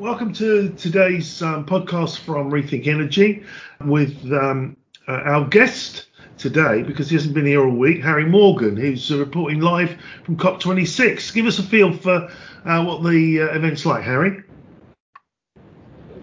welcome 0.00 0.32
to 0.32 0.70
today's 0.78 1.42
um, 1.42 1.66
podcast 1.66 2.20
from 2.20 2.50
Rethink 2.50 2.86
Energy 2.86 3.44
with 3.84 4.32
um, 4.32 4.74
uh, 5.06 5.12
our 5.12 5.46
guest 5.46 6.06
today, 6.38 6.82
because 6.82 7.10
he 7.10 7.16
hasn't 7.16 7.34
been 7.34 7.44
here 7.44 7.62
all 7.62 7.76
week, 7.76 8.00
Harry 8.02 8.24
Morgan, 8.24 8.78
who's 8.78 9.12
uh, 9.12 9.18
reporting 9.18 9.60
live 9.60 10.00
from 10.24 10.38
COP26. 10.38 11.34
Give 11.34 11.44
us 11.44 11.58
a 11.58 11.62
feel 11.62 11.92
for 11.92 12.30
uh, 12.64 12.82
what 12.82 13.02
the 13.02 13.42
uh, 13.42 13.54
event's 13.54 13.84
like, 13.84 14.02
Harry. 14.02 14.42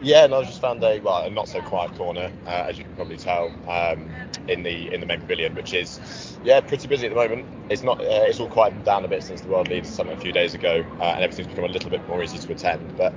Yeah, 0.02 0.26
and 0.26 0.34
I 0.34 0.42
just 0.42 0.60
found 0.60 0.84
a 0.84 1.00
well, 1.00 1.24
a 1.24 1.30
not 1.30 1.48
so 1.48 1.62
quiet 1.62 1.94
corner, 1.94 2.32
uh, 2.48 2.66
as 2.68 2.80
you 2.80 2.84
can 2.84 2.96
probably 2.96 3.18
tell, 3.18 3.52
um, 3.70 4.10
in 4.48 4.64
the 4.64 4.94
in 4.94 5.00
the 5.02 5.06
main 5.08 5.20
pavilion, 5.22 5.56
which 5.56 5.74
is 5.74 6.40
yeah 6.44 6.62
pretty 6.62 6.88
busy 6.88 7.08
at 7.08 7.10
the 7.10 7.16
moment. 7.16 7.48
It's 7.70 7.84
not 7.84 8.00
uh, 8.02 8.26
it's 8.28 8.40
all 8.40 8.50
quieted 8.50 8.84
down 8.84 9.06
a 9.06 9.08
bit 9.10 9.24
since 9.24 9.42
the 9.42 9.50
World 9.50 9.70
Leaders 9.70 9.92
Summit 9.92 10.14
a 10.14 10.18
few 10.18 10.34
days 10.34 10.54
ago, 10.54 10.84
uh, 11.00 11.04
and 11.04 11.24
everything's 11.24 11.48
become 11.48 11.66
a 11.66 11.70
little 11.70 11.92
bit 11.92 12.08
more 12.08 12.24
easy 12.24 12.40
to 12.40 12.52
attend. 12.54 12.94
But 12.98 13.16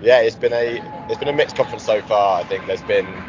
yeah, 0.00 0.20
it's 0.20 0.36
been 0.36 0.52
a 0.52 0.82
it's 1.08 1.18
been 1.18 1.28
a 1.28 1.32
mixed 1.34 1.56
conference 1.56 1.84
so 1.84 2.02
far. 2.02 2.40
I 2.40 2.44
think 2.44 2.66
there's 2.66 2.82
been 2.82 3.26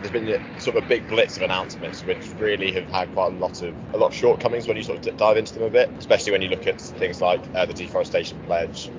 there's 0.00 0.12
been 0.12 0.38
sort 0.58 0.76
of 0.76 0.84
a 0.84 0.86
big 0.86 1.08
blitz 1.08 1.36
of 1.36 1.42
announcements 1.42 2.04
which 2.04 2.34
really 2.38 2.72
have 2.72 2.88
had 2.90 3.10
quite 3.12 3.32
a 3.32 3.36
lot 3.36 3.62
of 3.62 3.76
a 3.94 3.98
lot 3.98 4.08
of 4.08 4.14
shortcomings 4.14 4.68
when 4.68 4.76
you 4.76 4.82
sort 4.82 5.06
of 5.06 5.16
dive 5.16 5.36
into 5.36 5.54
them 5.54 5.62
a 5.64 5.70
bit, 5.70 5.94
especially 5.98 6.32
when 6.32 6.42
you 6.42 6.48
look 6.48 6.66
at 6.66 6.80
things 6.80 7.20
like 7.20 7.48
uh, 7.54 7.66
the 7.66 7.74
deforestation 7.74 8.40
pledge 8.40 8.92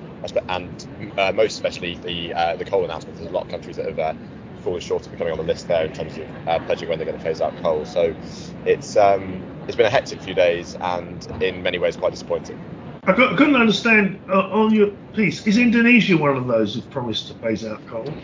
and 0.48 0.86
uh, 1.18 1.32
most 1.34 1.54
especially 1.54 1.98
the 2.02 2.34
uh, 2.34 2.56
the 2.56 2.64
coal 2.64 2.84
announcements. 2.84 3.18
There's 3.18 3.30
a 3.30 3.34
lot 3.34 3.42
of 3.42 3.48
countries 3.48 3.76
that 3.76 3.86
have 3.86 3.98
uh, 4.64 4.70
fallen 4.70 4.80
short 4.80 5.06
of 5.06 5.12
becoming 5.12 5.32
on 5.32 5.38
the 5.38 5.44
list 5.44 5.68
there 5.68 5.84
in 5.84 5.92
terms 5.92 6.18
of 6.18 6.28
uh, 6.46 6.58
pledging 6.60 6.88
when 6.88 6.98
they're 6.98 7.06
going 7.06 7.18
to 7.18 7.22
phase 7.22 7.40
out 7.40 7.56
coal. 7.62 7.84
So 7.84 8.14
it's 8.66 8.96
um, 8.96 9.44
it's 9.68 9.76
been 9.76 9.86
a 9.86 9.90
hectic 9.90 10.22
few 10.22 10.34
days 10.34 10.76
and 10.80 11.26
in 11.40 11.62
many 11.62 11.78
ways 11.78 11.96
quite 11.96 12.12
disappointing. 12.12 12.58
I 13.06 13.12
couldn't 13.12 13.56
understand 13.56 14.20
uh, 14.28 14.48
on 14.50 14.74
your 14.74 14.92
piece. 15.14 15.46
Is 15.46 15.58
Indonesia 15.58 16.16
one 16.16 16.36
of 16.36 16.46
those 16.46 16.74
who've 16.74 16.90
promised 16.90 17.28
to 17.28 17.34
phase 17.34 17.64
out 17.64 17.86
coal? 17.86 18.20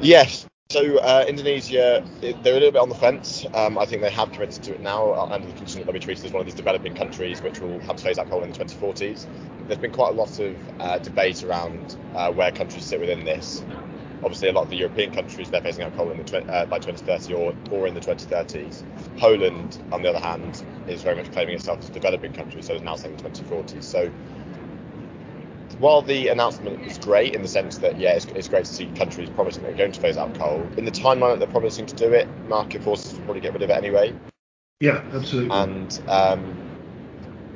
Yes, 0.00 0.46
so 0.70 0.98
uh, 0.98 1.24
Indonesia, 1.28 2.04
they're 2.20 2.34
a 2.56 2.60
little 2.60 2.72
bit 2.72 2.80
on 2.80 2.88
the 2.88 2.94
fence. 2.94 3.46
Um, 3.54 3.78
I 3.78 3.86
think 3.86 4.02
they 4.02 4.10
have 4.10 4.32
committed 4.32 4.62
to 4.64 4.74
it 4.74 4.80
now 4.80 5.14
under 5.30 5.46
the 5.46 5.54
condition 5.54 5.80
that 5.80 5.86
they'll 5.86 5.94
be 5.94 6.00
treated 6.00 6.24
as 6.24 6.32
one 6.32 6.40
of 6.40 6.46
these 6.46 6.54
developing 6.54 6.94
countries 6.94 7.42
which 7.42 7.60
will 7.60 7.80
have 7.82 7.96
to 7.96 8.02
phase 8.02 8.18
out 8.18 8.28
coal 8.30 8.42
in 8.44 8.50
the 8.52 8.58
2040s. 8.58 9.28
There's 9.68 9.78
been 9.80 9.92
quite 9.92 10.10
a 10.10 10.16
lot 10.16 10.38
of 10.40 10.70
uh, 10.80 10.98
debate 11.00 11.44
around 11.44 11.96
uh, 12.14 12.32
where 12.32 12.52
countries 12.52 12.86
sit 12.86 13.00
within 13.00 13.24
this. 13.24 13.64
Obviously, 14.22 14.48
a 14.48 14.52
lot 14.52 14.62
of 14.62 14.70
the 14.70 14.76
European 14.76 15.10
countries 15.10 15.50
they're 15.50 15.60
phasing 15.60 15.84
out 15.84 15.96
coal 15.96 16.10
in 16.10 16.18
the 16.18 16.24
tw- 16.24 16.48
uh, 16.48 16.66
by 16.66 16.78
2030 16.78 17.34
or, 17.34 17.54
or 17.70 17.86
in 17.86 17.94
the 17.94 18.00
2030s. 18.00 18.82
Poland, 19.18 19.78
on 19.90 20.02
the 20.02 20.08
other 20.08 20.18
hand, 20.18 20.62
is 20.86 21.02
very 21.02 21.16
much 21.16 21.30
claiming 21.32 21.54
itself 21.54 21.78
as 21.80 21.88
a 21.88 21.92
developing 21.92 22.32
country, 22.32 22.62
so 22.62 22.74
it's 22.74 22.84
now 22.84 22.96
saying 22.96 23.16
the 23.16 23.22
2040s. 23.22 23.82
So 23.82 24.10
while 25.78 26.02
the 26.02 26.28
announcement 26.28 26.78
is 26.86 26.98
great 26.98 27.34
in 27.34 27.42
the 27.42 27.48
sense 27.48 27.78
that 27.78 27.98
yeah, 27.98 28.12
it's, 28.12 28.26
it's 28.26 28.48
great 28.48 28.64
to 28.64 28.72
see 28.72 28.86
countries 28.86 29.28
promising 29.30 29.62
they're 29.62 29.74
going 29.74 29.92
to 29.92 30.00
phase 30.00 30.16
out 30.16 30.34
coal, 30.34 30.68
in 30.76 30.84
the 30.84 30.90
timeline 30.90 31.32
that 31.32 31.38
they're 31.38 31.48
promising 31.48 31.86
to 31.86 31.94
do 31.94 32.12
it, 32.12 32.28
market 32.48 32.82
forces 32.82 33.14
will 33.14 33.24
probably 33.24 33.40
get 33.40 33.52
rid 33.52 33.62
of 33.62 33.70
it 33.70 33.76
anyway. 33.76 34.14
Yeah, 34.80 35.02
absolutely. 35.12 35.50
And 35.50 36.00
um, 36.08 36.56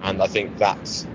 and 0.02 0.22
I 0.22 0.26
think 0.26 0.56
that's 0.58 1.06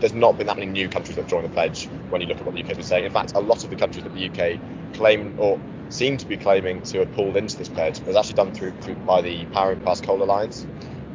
there's 0.00 0.14
not 0.14 0.36
been 0.36 0.46
that 0.46 0.56
many 0.56 0.70
new 0.70 0.88
countries 0.88 1.16
that 1.16 1.22
have 1.22 1.30
joined 1.30 1.44
the 1.44 1.50
pledge 1.50 1.86
when 2.10 2.20
you 2.20 2.26
look 2.26 2.38
at 2.38 2.46
what 2.46 2.54
the 2.54 2.62
UK 2.62 2.78
is 2.78 2.86
saying. 2.86 3.04
In 3.04 3.12
fact, 3.12 3.32
a 3.34 3.40
lot 3.40 3.64
of 3.64 3.70
the 3.70 3.76
countries 3.76 4.04
that 4.04 4.14
the 4.14 4.28
UK 4.28 4.60
claim 4.94 5.34
or 5.38 5.60
seem 5.88 6.16
to 6.16 6.26
be 6.26 6.36
claiming 6.36 6.82
to 6.82 6.98
have 7.00 7.12
pulled 7.14 7.36
into 7.36 7.56
this 7.56 7.68
pledge 7.68 8.00
was 8.00 8.16
actually 8.16 8.34
done 8.34 8.52
through, 8.52 8.72
through 8.80 8.94
by 8.96 9.20
the 9.20 9.44
Powering 9.46 9.80
Past 9.80 10.04
Coal 10.04 10.22
Alliance. 10.22 10.66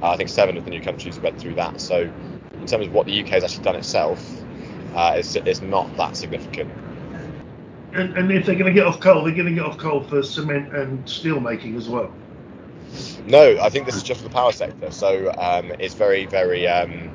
Uh, 0.01 0.11
I 0.11 0.17
think 0.17 0.29
seven 0.29 0.57
of 0.57 0.63
the 0.63 0.71
new 0.71 0.81
countries 0.81 1.19
went 1.19 1.39
through 1.39 1.55
that. 1.55 1.79
So 1.79 2.01
in 2.01 2.67
terms 2.67 2.87
of 2.87 2.93
what 2.93 3.05
the 3.05 3.21
UK 3.21 3.29
has 3.29 3.43
actually 3.43 3.63
done 3.63 3.75
itself, 3.75 4.25
uh, 4.95 5.13
it's, 5.17 5.35
it's 5.35 5.61
not 5.61 5.95
that 5.97 6.15
significant. 6.15 6.71
And, 7.93 8.17
and 8.17 8.31
if 8.31 8.45
they're 8.45 8.55
going 8.55 8.73
to 8.73 8.73
get 8.73 8.87
off 8.87 8.99
coal, 8.99 9.23
they're 9.23 9.35
going 9.35 9.47
to 9.47 9.53
get 9.53 9.65
off 9.65 9.77
coal 9.77 10.01
for 10.01 10.23
cement 10.23 10.73
and 10.73 11.07
steel 11.07 11.39
making 11.39 11.75
as 11.75 11.89
well. 11.89 12.13
No, 13.25 13.57
I 13.61 13.69
think 13.69 13.85
this 13.85 13.95
is 13.95 14.03
just 14.03 14.21
for 14.21 14.27
the 14.27 14.33
power 14.33 14.51
sector. 14.51 14.91
So 14.91 15.33
um, 15.37 15.71
it's 15.79 15.93
very, 15.93 16.25
very, 16.25 16.67
um, 16.67 17.11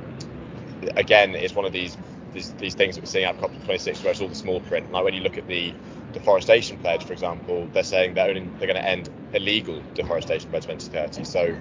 again, 0.97 1.35
it's 1.35 1.55
one 1.55 1.65
of 1.65 1.73
these, 1.73 1.97
these, 2.33 2.53
these 2.53 2.75
things 2.75 2.95
that 2.95 3.03
we're 3.03 3.11
seeing 3.11 3.25
out 3.25 3.37
of 3.37 3.51
COP26 3.51 4.03
where 4.03 4.13
it's 4.13 4.21
all 4.21 4.29
the 4.29 4.35
small 4.35 4.61
print. 4.61 4.91
Like 4.93 5.05
when 5.05 5.15
you 5.15 5.21
look 5.21 5.39
at 5.39 5.47
the 5.47 5.73
deforestation 6.13 6.79
pledge, 6.79 7.05
for 7.05 7.13
example, 7.13 7.69
they're 7.73 7.83
saying 7.83 8.15
they're 8.15 8.29
only 8.29 8.49
they're 8.59 8.69
going 8.69 8.77
to 8.77 8.87
end 8.87 9.09
illegal 9.33 9.83
deforestation 9.95 10.51
by 10.51 10.61
2030. 10.61 11.25
So 11.25 11.57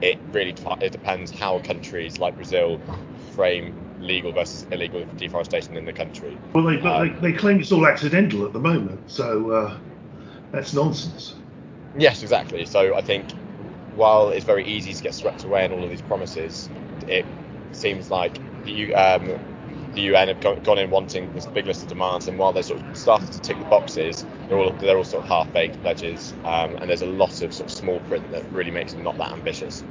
it 0.00 0.18
really 0.32 0.54
it 0.80 0.92
depends 0.92 1.30
how 1.30 1.60
countries 1.60 2.18
like 2.18 2.34
Brazil 2.36 2.80
frame 3.32 3.74
legal 4.00 4.32
versus 4.32 4.66
illegal 4.72 5.06
deforestation 5.16 5.76
in 5.76 5.84
the 5.84 5.92
country. 5.92 6.36
Well, 6.54 6.64
they, 6.64 6.80
um, 6.80 7.20
they, 7.20 7.30
they, 7.30 7.38
claim 7.38 7.60
it's 7.60 7.72
all 7.72 7.86
accidental 7.86 8.44
at 8.44 8.52
the 8.52 8.58
moment, 8.58 9.10
so 9.10 9.50
uh, 9.50 9.78
that's 10.50 10.74
nonsense. 10.74 11.34
Yes, 11.96 12.22
exactly. 12.22 12.64
So 12.64 12.96
I 12.96 13.00
think 13.00 13.30
while 13.94 14.30
it's 14.30 14.44
very 14.44 14.66
easy 14.66 14.92
to 14.92 15.02
get 15.02 15.14
swept 15.14 15.44
away 15.44 15.64
in 15.64 15.72
all 15.72 15.84
of 15.84 15.90
these 15.90 16.02
promises, 16.02 16.68
it 17.06 17.24
seems 17.72 18.10
like 18.10 18.38
the, 18.64 18.94
um, 18.94 19.38
the 19.94 20.02
UN 20.02 20.28
have 20.28 20.40
gone 20.62 20.78
in 20.78 20.90
wanting 20.90 21.32
this 21.32 21.46
big 21.46 21.66
list 21.66 21.82
of 21.82 21.88
demands, 21.88 22.28
and 22.28 22.38
while 22.38 22.52
they're 22.52 22.62
sort 22.62 22.80
of 22.80 22.86
starting 22.92 23.30
to 23.30 23.40
tick 23.40 23.58
the 23.58 23.66
boxes, 23.66 24.26
they're 24.48 24.58
all 24.58 24.76
they're 24.78 24.96
all 24.98 25.04
sort 25.04 25.24
of 25.24 25.28
half-baked 25.28 25.80
pledges, 25.82 26.34
um, 26.44 26.76
and 26.80 26.90
there's 26.90 27.02
a 27.02 27.06
lot 27.06 27.42
of 27.42 27.54
sort 27.54 27.70
of 27.70 27.72
small 27.72 28.00
print 28.00 28.30
that 28.30 28.44
really 28.50 28.70
makes 28.72 28.92
them 28.92 29.02
not 29.02 29.18
that 29.18 29.32
ambitious. 29.32 29.84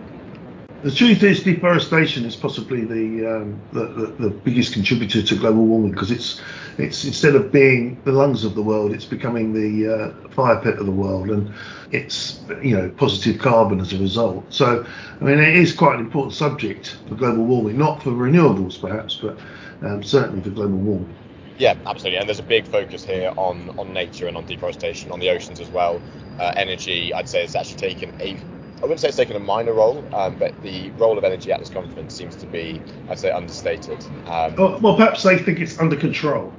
The 0.83 0.91
truth 0.91 1.21
is, 1.21 1.43
deforestation 1.43 2.25
is 2.25 2.35
possibly 2.35 2.85
the, 2.85 3.35
um, 3.35 3.61
the, 3.71 3.85
the, 3.85 4.05
the, 4.19 4.29
biggest 4.31 4.73
contributor 4.73 5.21
to 5.21 5.35
global 5.35 5.63
warming 5.65 5.91
because 5.91 6.09
it's 6.09 6.41
it's 6.79 7.05
instead 7.05 7.35
of 7.35 7.51
being 7.51 8.01
the 8.03 8.11
lungs 8.11 8.43
of 8.43 8.55
the 8.55 8.63
world, 8.63 8.91
it's 8.91 9.05
becoming 9.05 9.53
the 9.53 9.93
uh, 9.93 10.29
fire 10.29 10.59
pit 10.59 10.79
of 10.79 10.87
the 10.87 10.91
world, 10.91 11.29
and 11.29 11.53
it's 11.91 12.39
you 12.63 12.75
know 12.75 12.89
positive 12.89 13.39
carbon 13.39 13.79
as 13.79 13.93
a 13.93 13.97
result. 13.99 14.43
So, 14.49 14.83
I 15.19 15.23
mean, 15.23 15.37
it 15.37 15.55
is 15.55 15.71
quite 15.71 15.99
an 15.99 16.05
important 16.05 16.33
subject 16.33 16.97
for 17.07 17.13
global 17.13 17.43
warming, 17.43 17.77
not 17.77 18.01
for 18.01 18.09
renewables 18.09 18.81
perhaps, 18.81 19.17
but 19.17 19.37
um, 19.83 20.01
certainly 20.01 20.41
for 20.41 20.49
global 20.49 20.77
warming. 20.77 21.15
Yeah, 21.59 21.75
absolutely. 21.85 22.17
And 22.17 22.27
there's 22.27 22.39
a 22.39 22.43
big 22.43 22.65
focus 22.65 23.05
here 23.05 23.31
on 23.37 23.69
on 23.77 23.93
nature 23.93 24.27
and 24.27 24.35
on 24.35 24.47
deforestation, 24.47 25.11
on 25.11 25.19
the 25.19 25.29
oceans 25.29 25.59
as 25.59 25.69
well. 25.69 26.01
Uh, 26.39 26.53
energy, 26.55 27.13
I'd 27.13 27.29
say, 27.29 27.43
it's 27.43 27.53
actually 27.53 27.75
taken 27.75 28.19
a 28.19 28.35
I 28.81 28.85
wouldn't 28.85 28.99
say 28.99 29.09
it's 29.09 29.17
taken 29.17 29.35
a 29.35 29.39
minor 29.39 29.73
role, 29.73 30.07
um, 30.11 30.35
but 30.39 30.59
the 30.61 30.89
role 30.97 31.17
of 31.17 31.23
energy 31.23 31.51
at 31.51 31.59
this 31.59 31.69
conference 31.69 32.15
seems 32.15 32.35
to 32.37 32.47
be, 32.47 32.81
I'd 33.09 33.19
say, 33.19 33.31
understated. 33.31 34.03
Um, 34.25 34.55
well, 34.57 34.79
well, 34.81 34.95
perhaps 34.95 35.21
they 35.21 35.37
think 35.37 35.59
it's 35.59 35.79
under 35.79 35.95
control. 35.95 36.51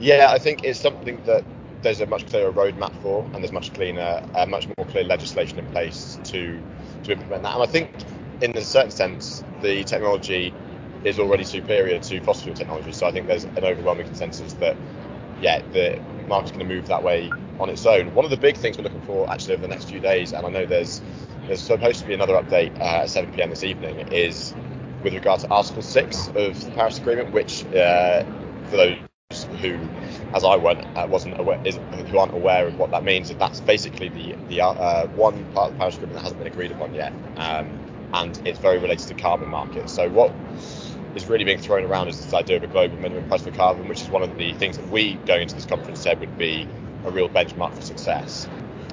Yeah, 0.00 0.30
I 0.30 0.38
think 0.38 0.64
it's 0.64 0.80
something 0.80 1.20
that 1.24 1.44
there's 1.82 2.00
a 2.00 2.06
much 2.06 2.26
clearer 2.26 2.52
roadmap 2.52 2.92
for, 2.94 3.24
and 3.32 3.42
there's 3.42 3.52
much 3.52 3.72
cleaner, 3.72 4.20
uh, 4.34 4.46
much 4.46 4.66
more 4.76 4.86
clear 4.86 5.04
legislation 5.04 5.60
in 5.60 5.66
place 5.66 6.18
to 6.24 6.60
to 7.04 7.12
implement 7.12 7.44
that. 7.44 7.54
And 7.54 7.62
I 7.62 7.66
think, 7.66 7.88
in 8.40 8.56
a 8.56 8.64
certain 8.64 8.90
sense, 8.90 9.44
the 9.62 9.84
technology 9.84 10.52
is 11.04 11.20
already 11.20 11.44
superior 11.44 12.00
to 12.00 12.20
fossil 12.20 12.42
fuel 12.44 12.56
technology. 12.56 12.90
So 12.90 13.06
I 13.06 13.12
think 13.12 13.28
there's 13.28 13.44
an 13.44 13.64
overwhelming 13.64 14.06
consensus 14.06 14.54
that, 14.54 14.76
yeah, 15.40 15.62
the 15.70 16.00
market's 16.26 16.50
going 16.50 16.68
to 16.68 16.74
move 16.74 16.88
that 16.88 17.02
way 17.02 17.30
on 17.58 17.70
its 17.70 17.86
own. 17.86 18.14
One 18.14 18.24
of 18.24 18.30
the 18.30 18.36
big 18.36 18.56
things 18.56 18.76
we're 18.76 18.84
looking 18.84 19.02
for 19.02 19.30
actually 19.30 19.54
over 19.54 19.62
the 19.62 19.68
next 19.68 19.86
few 19.86 20.00
days, 20.00 20.32
and 20.32 20.46
I 20.46 20.50
know 20.50 20.66
there's 20.66 21.00
there's 21.46 21.60
supposed 21.60 22.00
to 22.00 22.06
be 22.06 22.14
another 22.14 22.34
update 22.34 22.74
uh, 22.80 23.02
at 23.02 23.10
7 23.10 23.32
p.m. 23.32 23.50
this 23.50 23.62
evening, 23.64 24.08
is 24.12 24.54
with 25.02 25.14
regard 25.14 25.40
to 25.40 25.48
Article 25.48 25.82
6 25.82 26.28
of 26.28 26.64
the 26.64 26.70
Paris 26.72 26.98
Agreement, 26.98 27.32
which 27.32 27.64
uh, 27.66 28.24
for 28.68 28.76
those 28.76 28.98
who, 29.60 29.78
as 30.34 30.44
I 30.44 30.56
went, 30.56 30.84
uh, 30.96 31.06
wasn't 31.08 31.38
aware, 31.38 31.58
who 31.58 32.18
aren't 32.18 32.34
aware 32.34 32.66
of 32.66 32.78
what 32.78 32.90
that 32.90 33.04
means, 33.04 33.32
that's 33.34 33.60
basically 33.60 34.08
the 34.08 34.34
the 34.48 34.60
uh, 34.60 35.06
one 35.08 35.44
part 35.52 35.68
of 35.68 35.74
the 35.74 35.78
Paris 35.78 35.94
Agreement 35.96 36.14
that 36.14 36.22
hasn't 36.22 36.38
been 36.38 36.52
agreed 36.52 36.72
upon 36.72 36.94
yet, 36.94 37.12
um, 37.36 37.68
and 38.12 38.40
it's 38.44 38.58
very 38.58 38.78
related 38.78 39.06
to 39.08 39.14
carbon 39.14 39.48
markets. 39.48 39.92
So 39.92 40.08
what 40.08 40.32
is 41.14 41.28
really 41.28 41.44
being 41.44 41.58
thrown 41.58 41.84
around 41.84 42.08
is 42.08 42.22
this 42.22 42.34
idea 42.34 42.56
of 42.56 42.62
a 42.62 42.66
global 42.66 42.96
minimum 42.98 43.26
price 43.28 43.42
for 43.42 43.50
carbon, 43.50 43.88
which 43.88 44.02
is 44.02 44.08
one 44.10 44.22
of 44.22 44.36
the 44.36 44.52
things 44.54 44.76
that 44.76 44.88
we 44.90 45.14
going 45.26 45.42
into 45.42 45.54
this 45.54 45.64
conference 45.64 46.00
said 46.00 46.20
would 46.20 46.36
be 46.38 46.68
a 47.06 47.12
real 47.12 47.30
benchmark 47.30 47.74
for 47.74 47.82
success. 47.82 48.48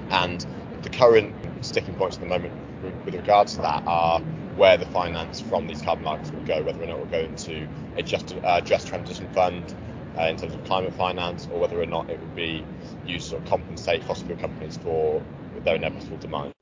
And 0.10 0.46
the 0.84 0.90
current 0.90 1.36
sticking 1.62 1.96
points 1.96 2.18
at 2.18 2.22
the 2.22 2.28
moment 2.28 2.54
with 2.82 3.16
regards 3.16 3.56
to 3.56 3.62
that 3.62 3.84
are 3.86 4.24
where 4.54 4.78
the 4.78 4.86
finance 4.86 5.40
from 5.42 5.68
these 5.68 5.82
carbon 5.82 6.04
markets 6.04 6.32
will 6.32 6.42
go, 6.44 6.64
whether 6.64 6.82
or 6.82 6.86
not 6.86 6.96
it 6.96 7.00
will 7.00 7.08
go 7.08 7.20
into 7.22 7.68
a 7.96 8.04
just, 8.04 8.34
uh, 8.44 8.62
just 8.62 8.88
transition 8.88 9.28
fund 9.30 9.74
uh, 10.18 10.24
in 10.24 10.38
terms 10.38 10.54
of 10.54 10.64
climate 10.64 10.94
finance, 10.94 11.48
or 11.50 11.60
whether 11.60 11.82
or 11.82 11.88
not 11.88 12.10
it 12.10 12.20
would 12.20 12.34
be 12.36 12.68
used 13.04 13.26
to 13.26 13.30
sort 13.30 13.42
of 13.42 13.46
compensate 13.50 14.04
fossil 14.04 14.26
fuel 14.28 14.38
companies 14.38 14.78
for 14.78 15.26
their 15.66 15.76
inevitable 15.76 16.18
demise. 16.18 16.54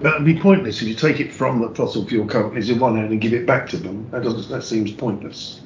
That 0.00 0.18
would 0.18 0.26
be 0.26 0.38
pointless 0.38 0.82
if 0.82 0.88
you 0.88 0.94
take 0.94 1.20
it 1.20 1.32
from 1.32 1.60
the 1.60 1.74
fossil 1.74 2.06
fuel 2.06 2.26
companies 2.26 2.68
in 2.70 2.78
one 2.78 2.96
hand 2.96 3.12
and 3.12 3.20
give 3.20 3.32
it 3.32 3.46
back 3.46 3.68
to 3.70 3.76
them. 3.76 4.10
That 4.10 4.24
doesn't. 4.24 4.48
That 4.48 4.62
seems 4.64 4.92
pointless. 4.92 5.62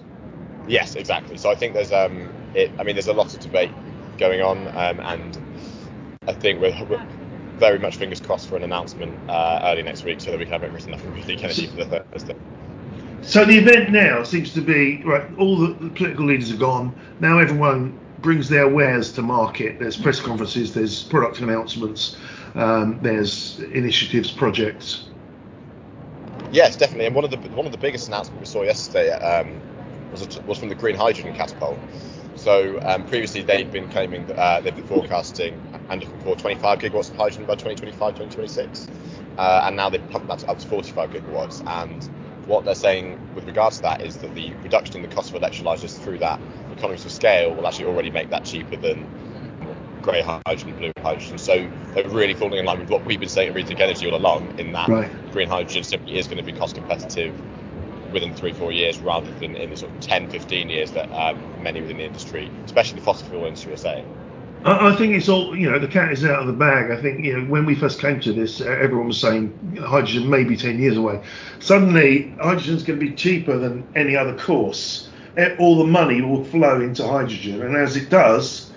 Yes, 0.66 0.94
exactly. 0.94 1.36
So 1.36 1.50
I 1.50 1.54
think 1.54 1.74
there's 1.74 1.90
um, 1.92 2.34
it, 2.54 2.74
I 2.78 2.84
mean, 2.84 2.94
there's 2.94 3.08
a 3.08 3.12
lot 3.12 3.34
of 3.34 3.40
debate 3.40 3.72
going 4.20 4.42
on, 4.42 4.68
um, 4.68 5.00
and 5.00 5.38
I 6.28 6.32
think 6.34 6.60
we're, 6.60 6.84
we're, 6.84 7.04
very 7.56 7.78
much 7.78 7.96
fingers 7.96 8.20
crossed 8.20 8.48
for 8.48 8.56
an 8.56 8.62
announcement 8.62 9.14
uh, 9.28 9.60
early 9.64 9.82
next 9.82 10.04
week 10.04 10.18
so 10.18 10.30
that 10.30 10.38
we 10.38 10.44
can 10.44 10.52
have 10.52 10.62
it 10.62 10.72
written 10.72 10.94
up 10.94 11.00
in 11.00 11.12
Rethink 11.12 11.42
Energy 11.42 11.66
for 11.66 11.84
the 11.84 12.00
Thursday. 12.10 12.34
So 13.20 13.44
the 13.44 13.58
event 13.58 13.90
now 13.90 14.22
seems 14.22 14.54
to 14.54 14.62
be 14.62 15.02
right. 15.04 15.26
All 15.38 15.58
the, 15.58 15.74
the 15.74 15.90
political 15.90 16.24
leaders 16.24 16.50
are 16.50 16.56
gone. 16.56 16.94
Now 17.20 17.38
everyone 17.38 17.98
brings 18.22 18.48
their 18.48 18.66
wares 18.66 19.12
to 19.12 19.22
market. 19.22 19.78
There's 19.78 19.96
press 19.96 20.20
conferences. 20.20 20.72
There's 20.72 21.02
product 21.02 21.40
announcements. 21.40 22.16
Um, 22.54 22.98
there's 23.02 23.60
initiatives, 23.60 24.30
projects. 24.30 25.10
Yes, 26.50 26.76
definitely. 26.76 27.06
And 27.06 27.14
one 27.14 27.24
of 27.24 27.30
the 27.30 27.36
one 27.50 27.66
of 27.66 27.72
the 27.72 27.78
biggest 27.78 28.08
announcements 28.08 28.40
we 28.40 28.46
saw 28.46 28.62
yesterday 28.62 29.10
um, 29.12 29.60
was 30.12 30.40
was 30.46 30.56
from 30.56 30.70
the 30.70 30.74
Green 30.74 30.96
Hydrogen 30.96 31.34
Catapult. 31.34 31.78
So 32.40 32.80
um, 32.84 33.04
previously 33.04 33.42
they've 33.42 33.70
been 33.70 33.86
claiming 33.88 34.24
that 34.26 34.38
uh, 34.38 34.60
they've 34.62 34.74
been 34.74 34.86
forecasting 34.86 35.60
and 35.90 36.00
looking 36.00 36.20
for 36.20 36.34
25 36.34 36.78
gigawatts 36.78 37.10
of 37.10 37.16
hydrogen 37.16 37.44
by 37.44 37.52
2025, 37.54 38.14
2026, 38.14 38.88
uh, 39.36 39.62
and 39.66 39.76
now 39.76 39.90
they've 39.90 40.08
pumped 40.08 40.28
that 40.28 40.48
up 40.48 40.58
to 40.58 40.66
45 40.66 41.10
gigawatts. 41.10 41.62
And 41.66 42.08
what 42.46 42.64
they're 42.64 42.74
saying 42.74 43.18
with 43.34 43.46
regards 43.46 43.76
to 43.76 43.82
that 43.82 44.00
is 44.00 44.16
that 44.18 44.34
the 44.34 44.54
reduction 44.62 44.96
in 44.96 45.02
the 45.02 45.14
cost 45.14 45.34
of 45.34 45.42
electrolyzers 45.42 46.02
through 46.02 46.18
that 46.18 46.40
economies 46.72 47.04
of 47.04 47.12
scale 47.12 47.54
will 47.54 47.66
actually 47.66 47.84
already 47.84 48.10
make 48.10 48.30
that 48.30 48.44
cheaper 48.44 48.76
than 48.76 49.06
grey 50.00 50.22
hydrogen, 50.22 50.72
blue 50.78 50.92
hydrogen. 51.04 51.36
So 51.36 51.68
they're 51.94 52.08
really 52.08 52.32
falling 52.32 52.58
in 52.58 52.64
line 52.64 52.78
with 52.78 52.88
what 52.88 53.04
we've 53.04 53.20
been 53.20 53.28
saying 53.28 53.50
at 53.50 53.54
Rethink 53.54 53.80
Energy 53.80 54.10
all 54.10 54.16
along, 54.16 54.50
in 54.56 54.72
that 54.72 54.88
right. 54.88 55.10
green 55.30 55.48
hydrogen 55.48 55.84
simply 55.84 56.16
is 56.16 56.26
going 56.26 56.38
to 56.38 56.44
be 56.44 56.52
cost 56.52 56.74
competitive 56.74 57.34
within 58.12 58.34
three, 58.34 58.52
four 58.52 58.72
years 58.72 58.98
rather 58.98 59.30
than 59.34 59.56
in 59.56 59.70
the 59.70 59.76
sort 59.76 59.92
of 59.92 60.00
10, 60.00 60.30
15 60.30 60.68
years 60.68 60.90
that 60.92 61.10
um, 61.12 61.40
many 61.62 61.80
within 61.80 61.98
the 61.98 62.04
industry, 62.04 62.50
especially 62.64 62.98
the 62.98 63.04
fossil 63.04 63.28
fuel 63.28 63.44
industry, 63.44 63.72
are 63.72 63.76
saying. 63.76 64.06
I 64.62 64.94
think 64.94 65.14
it's 65.14 65.28
all, 65.28 65.56
you 65.56 65.70
know, 65.70 65.78
the 65.78 65.88
cat 65.88 66.12
is 66.12 66.22
out 66.22 66.40
of 66.40 66.46
the 66.46 66.52
bag. 66.52 66.90
I 66.90 67.00
think, 67.00 67.24
you 67.24 67.38
know, 67.38 67.50
when 67.50 67.64
we 67.64 67.74
first 67.74 67.98
came 67.98 68.20
to 68.20 68.32
this, 68.32 68.60
everyone 68.60 69.06
was 69.06 69.18
saying 69.18 69.78
hydrogen 69.80 70.28
may 70.28 70.44
be 70.44 70.54
10 70.54 70.78
years 70.78 70.98
away. 70.98 71.22
Suddenly, 71.60 72.34
hydrogen 72.42 72.74
is 72.74 72.82
going 72.82 73.00
to 73.00 73.06
be 73.06 73.14
cheaper 73.14 73.56
than 73.56 73.86
any 73.96 74.16
other 74.16 74.36
course. 74.36 75.08
All 75.58 75.78
the 75.78 75.86
money 75.86 76.20
will 76.20 76.44
flow 76.44 76.78
into 76.82 77.06
hydrogen. 77.06 77.62
And 77.62 77.74
as 77.74 77.96
it 77.96 78.10
does, 78.10 78.70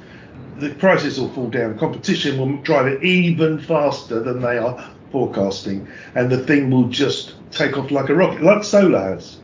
the 0.57 0.69
prices 0.75 1.19
will 1.19 1.29
fall 1.29 1.50
down. 1.50 1.77
Competition 1.77 2.38
will 2.38 2.62
drive 2.62 2.88
it 2.88 3.03
even 3.03 3.59
faster 3.59 4.21
than 4.21 4.41
they 4.41 4.57
are 4.57 4.89
forecasting. 5.12 5.86
And 6.15 6.29
the 6.29 6.45
thing 6.45 6.71
will 6.71 6.88
just 6.88 7.33
take 7.53 7.77
off 7.77 7.91
like 7.91 8.09
a 8.09 8.15
rocket, 8.15 8.44
like 8.44 8.63
solar 8.63 9.00
has. 9.00 9.38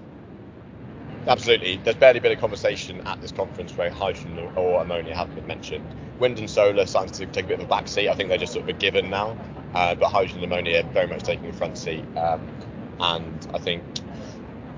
Absolutely. 1.27 1.79
There's 1.83 1.95
barely 1.95 2.19
been 2.19 2.31
a 2.31 2.39
conversation 2.39 3.01
at 3.05 3.21
this 3.21 3.31
conference 3.31 3.75
where 3.77 3.89
hydrogen 3.89 4.39
or 4.55 4.81
ammonia 4.81 5.15
haven't 5.15 5.35
been 5.35 5.47
mentioned. 5.47 5.85
Wind 6.19 6.39
and 6.39 6.49
solar 6.49 6.85
starting 6.85 7.13
to 7.13 7.25
take 7.27 7.45
a 7.45 7.47
bit 7.49 7.59
of 7.59 7.65
a 7.65 7.69
back 7.69 7.87
seat. 7.87 8.09
I 8.09 8.15
think 8.15 8.29
they're 8.29 8.37
just 8.37 8.53
sort 8.53 8.63
of 8.63 8.69
a 8.69 8.73
given 8.73 9.09
now. 9.09 9.37
Uh, 9.73 9.95
but 9.95 10.09
hydrogen 10.09 10.43
and 10.43 10.51
ammonia 10.51 10.83
very 10.93 11.07
much 11.07 11.23
taking 11.23 11.47
a 11.47 11.53
front 11.53 11.77
seat. 11.77 12.03
Um, 12.17 12.47
and 12.99 13.47
I 13.53 13.59
think, 13.59 13.83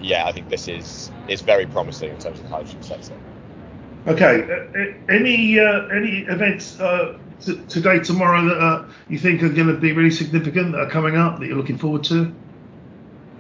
yeah, 0.02 0.28
I 0.28 0.32
think 0.32 0.50
this 0.50 0.68
is 0.68 1.12
is 1.28 1.42
very 1.42 1.66
promising 1.66 2.10
in 2.10 2.18
terms 2.20 2.40
of 2.40 2.44
the 2.44 2.50
hydrogen 2.50 2.84
sector. 2.84 3.16
Okay. 4.08 4.44
Uh, 4.44 4.80
uh 4.80 5.14
any 5.14 5.60
uh, 5.60 5.88
any 5.88 6.26
events 6.28 6.80
uh, 6.80 7.18
t- 7.40 7.62
today, 7.70 8.00
tomorrow 8.00 8.44
that 8.46 8.58
uh, 8.58 8.86
you 9.08 9.18
think 9.18 9.42
are 9.44 9.50
going 9.50 9.68
to 9.68 9.78
be 9.78 9.94
really 9.94 10.12
significant 10.12 10.74
that 10.74 10.82
are 10.82 10.90
coming 10.90 11.16
up 11.16 11.40
that 11.40 11.48
you're 11.48 11.58
looking 11.58 11.78
forward 11.78 12.04
to? 12.06 12.34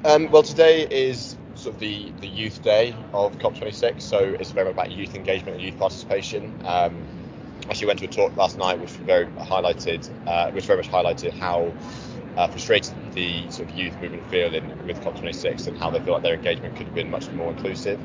Um, 0.03 0.31
well, 0.31 0.41
today 0.41 0.87
is 0.89 1.37
sort 1.53 1.75
of 1.75 1.79
the, 1.79 2.15
the 2.21 2.27
youth 2.27 2.63
day 2.63 2.95
of 3.13 3.37
COP26, 3.37 4.01
so 4.01 4.35
it's 4.39 4.51
very 4.51 4.65
much 4.65 4.73
about 4.73 4.91
youth 4.91 5.13
engagement 5.13 5.57
and 5.57 5.63
youth 5.63 5.77
participation. 5.77 6.55
Um, 6.65 7.07
actually 7.69 7.87
went 7.87 7.99
to 7.99 8.05
a 8.05 8.09
talk 8.09 8.35
last 8.35 8.57
night 8.57 8.79
which 8.79 8.97
very 8.97 9.27
highlighted, 9.27 10.09
uh, 10.25 10.49
which 10.53 10.65
very 10.65 10.77
much 10.77 10.89
highlighted 10.89 11.33
how 11.33 11.75
uh, 12.35 12.47
frustrated 12.47 12.95
the 13.13 13.47
sort 13.51 13.69
of 13.69 13.75
youth 13.75 13.99
movement 14.01 14.25
feel 14.25 14.55
in, 14.55 14.73
with 14.83 14.99
COP26 15.01 15.67
and 15.67 15.77
how 15.77 15.91
they 15.91 15.99
feel 15.99 16.15
like 16.15 16.23
their 16.23 16.33
engagement 16.35 16.75
could 16.75 16.87
have 16.87 16.95
been 16.95 17.09
much 17.11 17.31
more 17.31 17.51
inclusive. 17.51 18.01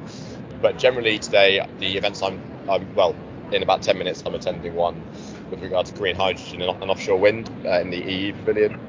But 0.61 0.77
generally 0.77 1.19
today, 1.19 1.65
the 1.79 1.97
events 1.97 2.23
I'm, 2.23 2.43
I'm 2.69 2.91
well, 2.95 3.17
in 3.53 3.63
about 3.63 3.81
10 3.81 3.97
minutes, 3.97 4.23
I'm 4.27 4.35
attending 4.35 4.75
one 4.75 5.07
with 5.51 5.63
regard 5.63 5.87
to 5.87 5.95
green 5.95 6.15
hydrogen 6.17 6.61
and, 6.61 6.77
and 6.83 6.91
offshore 6.91 7.19
wind 7.19 7.51
uh, 7.65 7.81
in 7.81 7.89
the 7.89 8.01
EU 8.01 8.35
pavilion 8.35 8.83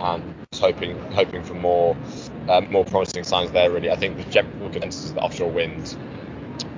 and 0.00 0.36
hoping 0.54 1.02
hoping 1.12 1.42
for 1.42 1.54
more 1.54 1.98
um, 2.48 2.66
more 2.70 2.84
promising 2.84 3.24
signs 3.24 3.50
there. 3.52 3.70
Really, 3.70 3.90
I 3.90 3.96
think 3.96 4.16
the 4.16 4.24
general 4.24 4.70
consensus 4.70 5.04
is 5.06 5.12
that 5.14 5.20
offshore 5.22 5.50
wind 5.50 5.96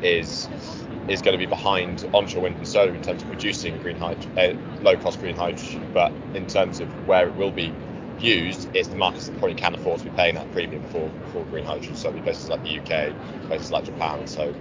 is 0.02 0.48
is 1.08 1.22
going 1.22 1.32
to 1.32 1.38
be 1.38 1.46
behind 1.46 2.04
onshore 2.12 2.42
wind 2.42 2.56
and 2.58 2.68
solar 2.68 2.94
in 2.94 3.00
terms 3.00 3.22
of 3.22 3.28
producing 3.28 3.78
green 3.78 3.96
hydrogen, 3.96 4.30
uh, 4.36 4.52
low 4.82 4.96
cost 4.96 5.20
green 5.20 5.34
hydrogen. 5.34 5.88
But 5.92 6.12
in 6.34 6.46
terms 6.46 6.80
of 6.80 6.90
where 7.06 7.26
it 7.28 7.34
will 7.34 7.50
be 7.50 7.74
used, 8.18 8.68
it's 8.74 8.88
the 8.88 8.96
markets 8.96 9.26
that 9.26 9.36
probably 9.38 9.54
can 9.54 9.74
afford 9.74 10.00
to 10.00 10.04
be 10.04 10.10
paying 10.10 10.34
that 10.34 10.50
premium 10.50 10.82
for, 10.84 11.10
for 11.32 11.46
green 11.46 11.64
hydrogen. 11.64 11.94
Certainly 11.94 12.22
places 12.22 12.48
like 12.50 12.62
the 12.62 12.76
UK, 12.76 13.14
places 13.46 13.72
like 13.72 13.84
Japan. 13.84 14.26
So 14.26 14.54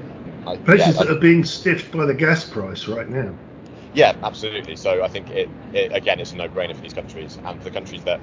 I, 0.46 0.56
places 0.58 0.96
yeah, 0.96 1.04
that 1.04 1.12
are 1.12 1.20
being 1.20 1.44
stiffed 1.44 1.92
by 1.92 2.06
the 2.06 2.14
gas 2.14 2.50
price 2.50 2.88
right 2.88 3.10
now. 3.10 3.36
Yeah, 3.94 4.14
absolutely. 4.24 4.76
So 4.76 5.04
I 5.04 5.08
think 5.08 5.30
it, 5.32 5.50
it 5.74 5.92
again, 5.94 6.20
it's 6.20 6.32
a 6.34 6.38
no-brainer 6.38 6.76
for 6.76 6.82
these 6.82 6.94
countries, 6.94 7.38
and 7.44 7.58
for 7.58 7.66
the 7.66 7.72
countries 7.72 8.04
that 8.04 8.22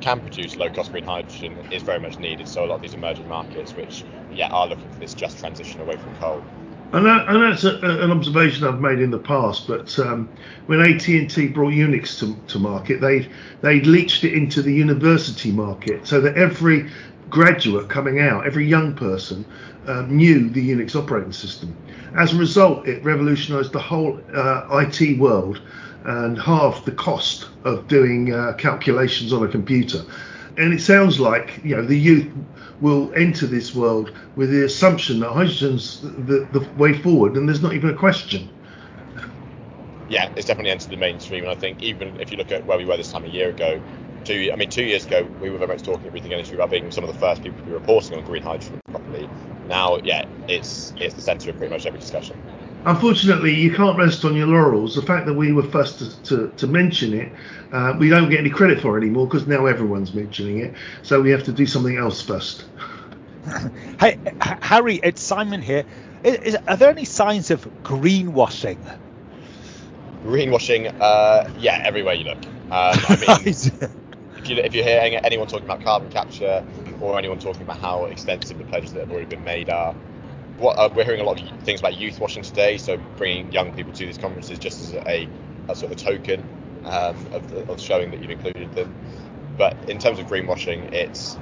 can 0.00 0.20
produce 0.20 0.56
low 0.56 0.70
cost 0.70 0.92
green 0.92 1.04
hydrogen 1.04 1.56
is 1.70 1.82
very 1.82 2.00
much 2.00 2.18
needed. 2.18 2.48
So 2.48 2.64
a 2.64 2.66
lot 2.66 2.76
of 2.76 2.82
these 2.82 2.94
emerging 2.94 3.28
markets, 3.28 3.74
which 3.74 4.04
yeah 4.34 4.48
are 4.48 4.66
looking 4.66 4.88
for 4.90 4.98
this 4.98 5.14
just 5.14 5.38
transition 5.38 5.80
away 5.80 5.96
from 5.96 6.14
coal. 6.16 6.42
And, 6.90 7.04
that, 7.04 7.28
and 7.28 7.42
that's 7.42 7.64
a, 7.64 7.76
an 7.82 8.10
observation 8.10 8.66
I've 8.66 8.80
made 8.80 9.00
in 9.00 9.10
the 9.10 9.18
past. 9.18 9.66
But 9.68 9.98
um, 9.98 10.26
when 10.66 10.80
AT&T 10.80 11.48
brought 11.48 11.74
Unix 11.74 12.18
to, 12.20 12.34
to 12.50 12.58
market, 12.58 13.02
they 13.02 13.28
they 13.60 13.80
leached 13.82 14.24
it 14.24 14.32
into 14.32 14.62
the 14.62 14.72
university 14.72 15.52
market, 15.52 16.06
so 16.06 16.20
that 16.22 16.36
every 16.38 16.88
graduate 17.28 17.90
coming 17.90 18.20
out, 18.20 18.46
every 18.46 18.66
young 18.66 18.94
person 18.94 19.44
um, 19.86 20.16
knew 20.16 20.48
the 20.48 20.70
Unix 20.70 20.96
operating 20.96 21.32
system. 21.32 21.76
As 22.16 22.32
a 22.32 22.36
result, 22.36 22.88
it 22.88 23.04
revolutionised 23.04 23.72
the 23.72 23.80
whole 23.80 24.18
uh, 24.34 24.66
IT 24.82 25.18
world 25.18 25.60
and 26.04 26.38
half 26.40 26.84
the 26.84 26.92
cost 26.92 27.48
of 27.64 27.88
doing 27.88 28.32
uh, 28.32 28.54
calculations 28.54 29.32
on 29.32 29.44
a 29.44 29.48
computer. 29.48 30.04
And 30.56 30.72
it 30.74 30.80
sounds 30.80 31.20
like 31.20 31.58
you 31.62 31.76
know 31.76 31.84
the 31.84 31.98
youth 31.98 32.34
will 32.80 33.12
enter 33.14 33.46
this 33.46 33.74
world 33.74 34.12
with 34.34 34.50
the 34.50 34.64
assumption 34.64 35.20
that 35.20 35.30
hydrogen's 35.30 36.00
the, 36.00 36.48
the 36.50 36.68
way 36.74 36.94
forward, 36.94 37.36
and 37.36 37.48
there's 37.48 37.62
not 37.62 37.74
even 37.74 37.90
a 37.90 37.94
question. 37.94 38.52
Yeah, 40.08 40.30
it's 40.36 40.46
definitely 40.46 40.70
entered 40.70 40.90
the 40.90 40.96
mainstream, 40.96 41.44
and 41.44 41.50
I 41.52 41.54
think 41.54 41.82
even 41.82 42.16
if 42.20 42.30
you 42.32 42.38
look 42.38 42.50
at 42.52 42.64
where 42.66 42.78
we 42.78 42.86
were 42.86 42.96
this 42.96 43.10
time 43.10 43.24
a 43.24 43.28
year 43.28 43.50
ago, 43.50 43.80
two 44.24 44.50
I 44.52 44.56
mean 44.56 44.68
two 44.68 44.84
years 44.84 45.04
ago 45.04 45.30
we 45.38 45.50
were 45.50 45.58
very 45.58 45.68
much 45.68 45.82
talking 45.82 46.08
at 46.08 46.14
Rethink 46.14 46.32
Energy 46.32 46.54
about 46.54 46.70
being 46.70 46.90
some 46.90 47.04
of 47.04 47.08
the 47.08 47.14
first 47.14 47.42
people 47.42 47.58
to 47.58 47.64
be 47.64 47.72
reporting 47.72 48.16
on 48.16 48.24
green 48.24 48.42
hydrogen 48.42 48.80
properly. 48.90 49.30
Now, 49.64 49.98
yeah, 50.02 50.24
it's 50.46 50.92
it's 50.96 51.14
the 51.14 51.22
centre 51.22 51.50
of 51.50 51.56
pretty 51.58 51.70
much 51.72 51.86
every 51.86 51.98
discussion 52.00 52.42
unfortunately, 52.84 53.54
you 53.54 53.74
can't 53.74 53.98
rest 53.98 54.24
on 54.24 54.34
your 54.34 54.46
laurels. 54.46 54.94
The 54.94 55.02
fact 55.02 55.26
that 55.26 55.34
we 55.34 55.52
were 55.52 55.62
first 55.62 55.98
to, 55.98 56.22
to, 56.24 56.52
to 56.56 56.66
mention 56.66 57.14
it, 57.14 57.32
uh, 57.72 57.94
we 57.98 58.08
don't 58.08 58.30
get 58.30 58.40
any 58.40 58.50
credit 58.50 58.80
for 58.80 58.96
it 58.96 59.02
anymore 59.02 59.26
because 59.26 59.46
now 59.46 59.66
everyone's 59.66 60.14
mentioning 60.14 60.58
it. 60.58 60.74
So 61.02 61.20
we 61.20 61.30
have 61.30 61.44
to 61.44 61.52
do 61.52 61.66
something 61.66 61.96
else 61.96 62.22
first. 62.22 62.64
hey, 64.00 64.18
Harry, 64.40 65.00
it's 65.02 65.22
Simon 65.22 65.62
here. 65.62 65.84
Is, 66.24 66.56
are 66.66 66.76
there 66.76 66.90
any 66.90 67.04
signs 67.04 67.50
of 67.50 67.64
greenwashing? 67.84 68.78
Greenwashing, 70.24 70.94
uh, 71.00 71.48
yeah, 71.58 71.82
everywhere 71.84 72.14
you 72.14 72.24
look. 72.24 72.44
Um, 72.70 72.98
I 73.08 73.16
mean, 73.20 73.46
if 74.38 74.48
you 74.48 74.56
if 74.56 74.74
you 74.74 74.82
hear 74.82 75.20
anyone 75.22 75.46
talking 75.46 75.64
about 75.64 75.82
carbon 75.82 76.10
capture 76.10 76.64
or 77.00 77.18
anyone 77.18 77.38
talking 77.38 77.62
about 77.62 77.78
how 77.78 78.06
extensive 78.06 78.58
the 78.58 78.64
pledges 78.64 78.92
that 78.92 79.00
have 79.00 79.10
already 79.10 79.26
been 79.26 79.44
made 79.44 79.70
are, 79.70 79.94
what 80.58 80.78
uh, 80.78 80.88
we're 80.94 81.04
hearing 81.04 81.20
a 81.20 81.24
lot 81.24 81.40
of 81.40 81.62
things 81.62 81.80
about 81.80 81.96
youth 81.96 82.20
washing 82.20 82.42
today. 82.42 82.78
So 82.78 82.98
bringing 83.16 83.52
young 83.52 83.72
people 83.74 83.92
to 83.92 84.06
these 84.06 84.18
conferences 84.18 84.58
just 84.58 84.80
as 84.80 84.94
a, 84.94 85.28
a 85.68 85.74
sort 85.74 85.92
of 85.92 85.98
a 85.98 86.00
token 86.00 86.42
um, 86.84 87.16
of, 87.32 87.50
the, 87.50 87.70
of 87.70 87.80
showing 87.80 88.10
that 88.10 88.20
you've 88.20 88.30
included 88.30 88.72
them. 88.74 88.94
But 89.56 89.76
in 89.88 89.98
terms 89.98 90.18
of 90.18 90.26
greenwashing, 90.26 90.92
it's 90.92 91.36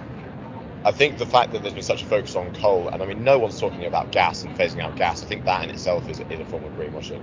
I 0.84 0.92
think 0.92 1.18
the 1.18 1.26
fact 1.26 1.52
that 1.52 1.62
there's 1.62 1.74
been 1.74 1.82
such 1.82 2.02
a 2.02 2.06
focus 2.06 2.36
on 2.36 2.54
coal, 2.54 2.88
and 2.88 3.02
I 3.02 3.06
mean, 3.06 3.24
no 3.24 3.38
one's 3.38 3.58
talking 3.58 3.84
about 3.86 4.12
gas 4.12 4.44
and 4.44 4.56
phasing 4.56 4.80
out 4.80 4.96
gas. 4.96 5.22
I 5.22 5.26
think 5.26 5.44
that 5.44 5.64
in 5.64 5.70
itself 5.70 6.08
is, 6.08 6.20
is 6.20 6.40
a 6.40 6.44
form 6.44 6.62
of 6.64 6.72
greenwashing. 6.74 7.20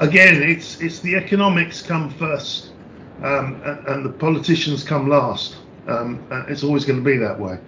Again, 0.00 0.42
it's 0.42 0.80
it's 0.80 1.00
the 1.00 1.16
economics 1.16 1.80
come 1.80 2.10
first, 2.10 2.72
um, 3.22 3.60
and, 3.64 3.86
and, 3.88 4.04
the 4.04 4.10
politicians 4.10 4.84
come 4.84 5.08
last. 5.08 5.56
Um, 5.86 6.22
it's 6.48 6.62
always 6.62 6.84
going 6.84 7.02
to 7.02 7.04
be 7.04 7.16
that 7.16 7.40
way. 7.40 7.58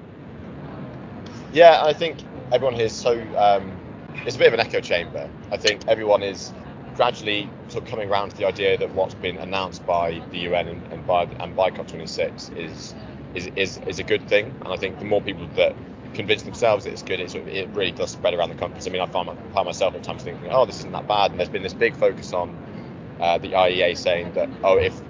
Yeah, 1.54 1.82
I 1.82 1.94
think 1.94 2.18
everyone 2.52 2.74
here 2.74 2.86
is 2.86 2.92
so 2.94 3.12
um, 3.36 3.72
it's 4.26 4.36
a 4.36 4.38
bit 4.38 4.48
of 4.48 4.54
an 4.54 4.60
echo 4.60 4.80
chamber. 4.80 5.28
I 5.52 5.56
think 5.56 5.82
everyone 5.88 6.22
is 6.22 6.52
gradually 6.96 7.48
sort 7.68 7.84
of 7.84 7.90
coming 7.90 8.10
around 8.10 8.30
to 8.30 8.36
the 8.36 8.46
idea 8.46 8.76
that 8.78 8.90
what's 8.94 9.14
been 9.14 9.38
announced 9.38 9.84
by 9.86 10.22
the 10.30 10.38
UN 10.40 10.68
and, 10.68 10.82
and 10.92 11.06
by 11.06 11.24
and 11.24 11.54
by 11.54 11.70
COP26 11.70 12.56
is, 12.56 12.94
is 13.34 13.50
is 13.56 13.78
is 13.86 13.98
a 13.98 14.04
good 14.04 14.26
thing. 14.28 14.46
And 14.64 14.72
I 14.72 14.76
think 14.76 14.98
the 14.98 15.04
more 15.04 15.22
people 15.22 15.46
that 15.56 15.76
convince 16.14 16.42
themselves 16.42 16.84
that 16.84 16.92
it's 16.92 17.02
good, 17.02 17.20
it, 17.20 17.34
it 17.34 17.68
really 17.70 17.92
does 17.92 18.10
spread 18.10 18.34
around 18.34 18.50
the 18.50 18.56
conference. 18.56 18.86
I 18.86 18.90
mean, 18.90 19.00
I 19.00 19.06
find, 19.06 19.30
find 19.54 19.66
myself 19.66 19.94
at 19.94 20.02
times 20.02 20.22
thinking, 20.22 20.48
oh, 20.50 20.66
this 20.66 20.78
isn't 20.80 20.92
that 20.92 21.06
bad. 21.06 21.30
And 21.30 21.38
there's 21.40 21.48
been 21.48 21.62
this 21.62 21.74
big 21.74 21.94
focus 21.94 22.32
on 22.32 22.56
uh, 23.20 23.38
the 23.38 23.50
IEA 23.52 23.96
saying 23.96 24.32
that, 24.32 24.50
oh, 24.64 24.76
if 24.76 25.00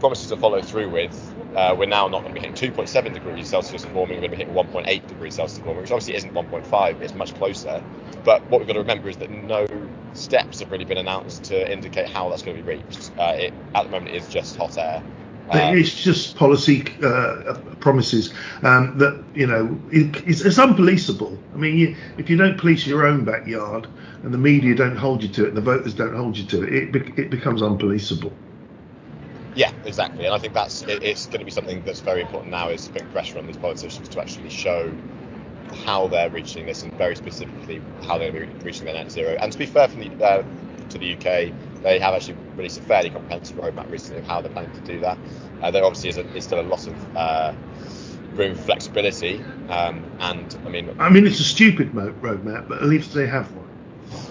promises 0.00 0.28
to 0.28 0.36
follow 0.36 0.62
through 0.62 0.90
with, 0.90 1.34
uh, 1.54 1.74
we're 1.76 1.86
now 1.86 2.08
not 2.08 2.22
going 2.22 2.34
to 2.34 2.40
be 2.40 2.46
hitting 2.46 2.72
2.7 2.72 3.14
degrees 3.14 3.48
Celsius 3.48 3.86
warming, 3.86 4.16
we're 4.16 4.28
going 4.28 4.30
to 4.30 4.36
be 4.36 4.44
hitting 4.44 4.54
1.8 4.54 5.06
degrees 5.06 5.34
Celsius 5.34 5.64
warming, 5.64 5.82
which 5.82 5.90
obviously 5.90 6.14
isn't 6.14 6.34
1.5, 6.34 7.00
it's 7.00 7.14
much 7.14 7.34
closer. 7.34 7.82
But 8.24 8.42
what 8.50 8.60
we've 8.60 8.66
got 8.66 8.74
to 8.74 8.80
remember 8.80 9.08
is 9.08 9.16
that 9.18 9.30
no 9.30 9.66
steps 10.12 10.60
have 10.60 10.70
really 10.70 10.84
been 10.84 10.98
announced 10.98 11.44
to 11.44 11.70
indicate 11.70 12.08
how 12.08 12.28
that's 12.28 12.42
going 12.42 12.56
to 12.56 12.62
be 12.62 12.76
reached. 12.76 13.10
Uh, 13.18 13.34
it, 13.36 13.54
at 13.74 13.84
the 13.84 13.90
moment, 13.90 14.14
it 14.14 14.16
is 14.16 14.28
just 14.28 14.56
hot 14.56 14.76
air. 14.78 15.02
Um, 15.50 15.78
it's 15.78 15.94
just 15.94 16.34
policy 16.34 16.84
uh, 17.04 17.54
promises 17.78 18.34
um, 18.64 18.98
that 18.98 19.22
you 19.32 19.46
know 19.46 19.78
it, 19.92 20.26
it's, 20.26 20.40
it's, 20.40 20.58
unpoliceable. 20.58 21.38
I 21.54 21.56
mean, 21.56 21.78
you, 21.78 21.96
if 22.18 22.28
you 22.28 22.36
don't 22.36 22.58
police 22.58 22.84
your 22.84 23.06
own 23.06 23.24
backyard 23.24 23.86
and 24.24 24.34
the 24.34 24.38
media 24.38 24.74
don't 24.74 24.96
hold 24.96 25.22
you 25.22 25.28
to 25.28 25.44
it, 25.44 25.48
and 25.48 25.56
the 25.56 25.60
voters 25.60 25.94
don't 25.94 26.16
hold 26.16 26.36
you 26.36 26.46
to 26.46 26.62
it, 26.64 26.96
it, 26.96 27.18
it 27.18 27.30
becomes 27.30 27.62
unpoliceable. 27.62 28.32
Yeah, 29.56 29.72
exactly, 29.86 30.26
and 30.26 30.34
I 30.34 30.38
think 30.38 30.52
that's 30.52 30.82
it, 30.82 31.02
it's 31.02 31.26
going 31.26 31.38
to 31.38 31.44
be 31.46 31.50
something 31.50 31.82
that's 31.86 32.00
very 32.00 32.20
important 32.20 32.50
now 32.50 32.68
is 32.68 32.88
putting 32.88 33.08
pressure 33.08 33.38
on 33.38 33.46
these 33.46 33.56
politicians 33.56 34.06
to 34.08 34.20
actually 34.20 34.50
show 34.50 34.92
how 35.86 36.06
they're 36.08 36.28
reaching 36.28 36.66
this 36.66 36.82
and 36.82 36.92
very 36.94 37.16
specifically 37.16 37.80
how 38.02 38.18
they're 38.18 38.48
reaching 38.62 38.84
their 38.84 38.92
net 38.92 39.10
zero. 39.10 39.34
And 39.40 39.50
to 39.50 39.58
be 39.58 39.64
fair 39.64 39.88
from 39.88 40.00
the, 40.00 40.24
uh, 40.24 40.44
to 40.90 40.98
the 40.98 41.14
UK, 41.14 41.52
they 41.82 41.98
have 41.98 42.12
actually 42.12 42.36
released 42.54 42.78
a 42.78 42.82
fairly 42.82 43.08
comprehensive 43.08 43.56
roadmap 43.56 43.90
recently 43.90 44.18
of 44.18 44.26
how 44.26 44.42
they're 44.42 44.52
planning 44.52 44.72
to 44.74 44.80
do 44.80 45.00
that. 45.00 45.16
Uh, 45.62 45.70
there 45.70 45.84
obviously 45.84 46.10
is, 46.10 46.18
a, 46.18 46.36
is, 46.36 46.44
still 46.44 46.60
a 46.60 46.62
lot 46.62 46.86
of 46.86 47.16
uh, 47.16 47.54
room 48.34 48.54
for 48.54 48.60
flexibility, 48.60 49.42
um, 49.70 50.04
and 50.20 50.58
I 50.66 50.68
mean, 50.68 50.90
I 50.98 51.08
mean 51.08 51.26
it's 51.26 51.40
a 51.40 51.44
stupid 51.44 51.92
roadmap, 51.92 52.68
but 52.68 52.82
at 52.82 52.88
least 52.88 53.14
they 53.14 53.26
have 53.26 53.50
one. 53.54 53.66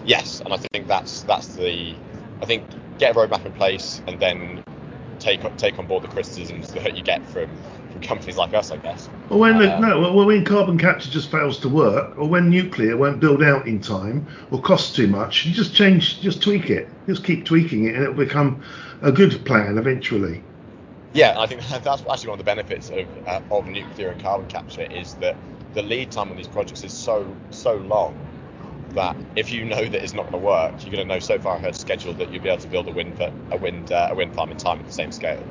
Yes, 0.06 0.42
and 0.46 0.54
I 0.54 0.58
think 0.58 0.88
that's 0.88 1.24
that's 1.24 1.56
the 1.56 1.96
I 2.44 2.46
think 2.46 2.64
get 3.00 3.16
a 3.16 3.20
roadmap 3.20 3.44
in 3.46 3.52
place 3.54 4.02
and 4.08 4.20
then 4.20 4.64
take 5.20 5.58
take 5.58 5.78
on 5.80 5.86
board 5.86 6.04
the 6.04 6.08
criticisms 6.08 6.72
that 6.72 6.96
you 6.96 7.04
get 7.04 7.26
from 7.26 7.48
from 7.92 8.02
companies 8.02 8.38
like 8.38 8.54
us, 8.54 8.72
I 8.72 8.78
guess. 8.78 9.08
Or 9.30 9.40
when 9.40 9.56
um, 9.56 9.82
no, 9.82 10.00
well, 10.02 10.26
when 10.26 10.44
carbon 10.44 10.78
capture 10.78 11.10
just 11.10 11.32
fails 11.32 11.60
to 11.60 11.70
work, 11.70 12.18
or 12.18 12.28
when 12.28 12.50
nuclear 12.50 12.98
won't 12.98 13.20
build 13.20 13.44
out 13.44 13.68
in 13.68 13.80
time, 13.82 14.28
or 14.52 14.62
costs 14.62 14.96
too 14.96 15.08
much, 15.08 15.46
you 15.46 15.54
just 15.54 15.74
change, 15.74 16.22
just 16.22 16.42
tweak 16.44 16.70
it, 16.70 16.90
just 17.08 17.24
keep 17.24 17.46
tweaking 17.46 17.86
it, 17.86 17.96
and 17.96 18.04
it'll 18.04 18.16
become 18.16 18.64
a 19.02 19.12
good 19.12 19.46
plan 19.46 19.78
eventually. 19.78 20.44
Yeah, 21.14 21.36
I 21.38 21.48
think 21.48 21.62
that's 21.84 21.88
actually 21.88 22.30
one 22.30 22.40
of 22.40 22.46
the 22.46 22.52
benefits 22.52 22.90
of 22.90 23.06
uh, 23.26 23.40
of 23.52 23.68
nuclear 23.68 24.10
and 24.10 24.22
carbon 24.22 24.48
capture 24.48 24.84
is 24.84 25.14
that 25.16 25.38
the 25.74 25.82
lead 25.82 26.12
time 26.12 26.30
on 26.30 26.38
these 26.38 26.48
projects 26.48 26.84
is 26.84 26.94
so 26.94 27.36
so 27.52 27.76
long 27.76 28.16
that 28.96 29.16
if 29.36 29.52
you 29.52 29.66
know 29.66 29.86
that 29.86 30.04
it's 30.04 30.14
not 30.14 30.24
going 30.24 30.34
to 30.34 30.46
work, 30.46 30.86
you're 30.86 30.96
going 30.96 31.08
to 31.08 31.14
know 31.14 31.20
so 31.20 31.38
far 31.40 31.58
ahead 31.58 31.70
of 31.70 31.76
schedule 31.76 32.14
that 32.16 32.32
you'll 32.32 32.42
be 32.42 32.50
able 32.50 32.62
to 32.62 32.68
build 32.68 32.88
a 32.88 32.92
wind 32.92 33.20
a 33.52 33.58
wind 33.58 33.92
uh, 33.92 34.10
a 34.12 34.16
wind 34.16 34.34
farm 34.34 34.52
in 34.52 34.58
time 34.58 34.80
at 34.80 34.86
the 34.86 34.92
same 34.92 35.12
scale. 35.12 35.46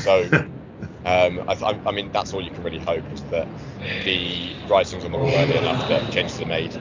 So, 0.00 0.28
um, 1.04 1.42
I, 1.48 1.80
I, 1.86 1.92
mean, 1.92 2.10
that's 2.12 2.34
all 2.34 2.42
you 2.42 2.50
can 2.50 2.62
really 2.62 2.78
hope 2.78 3.04
is 3.12 3.22
that 3.24 3.48
the 4.04 4.54
writings 4.68 5.04
on 5.04 5.12
the 5.12 5.18
wall 5.18 5.30
early 5.30 5.56
enough 5.56 5.88
that 5.88 6.10
changes 6.12 6.40
are 6.40 6.46
made. 6.46 6.76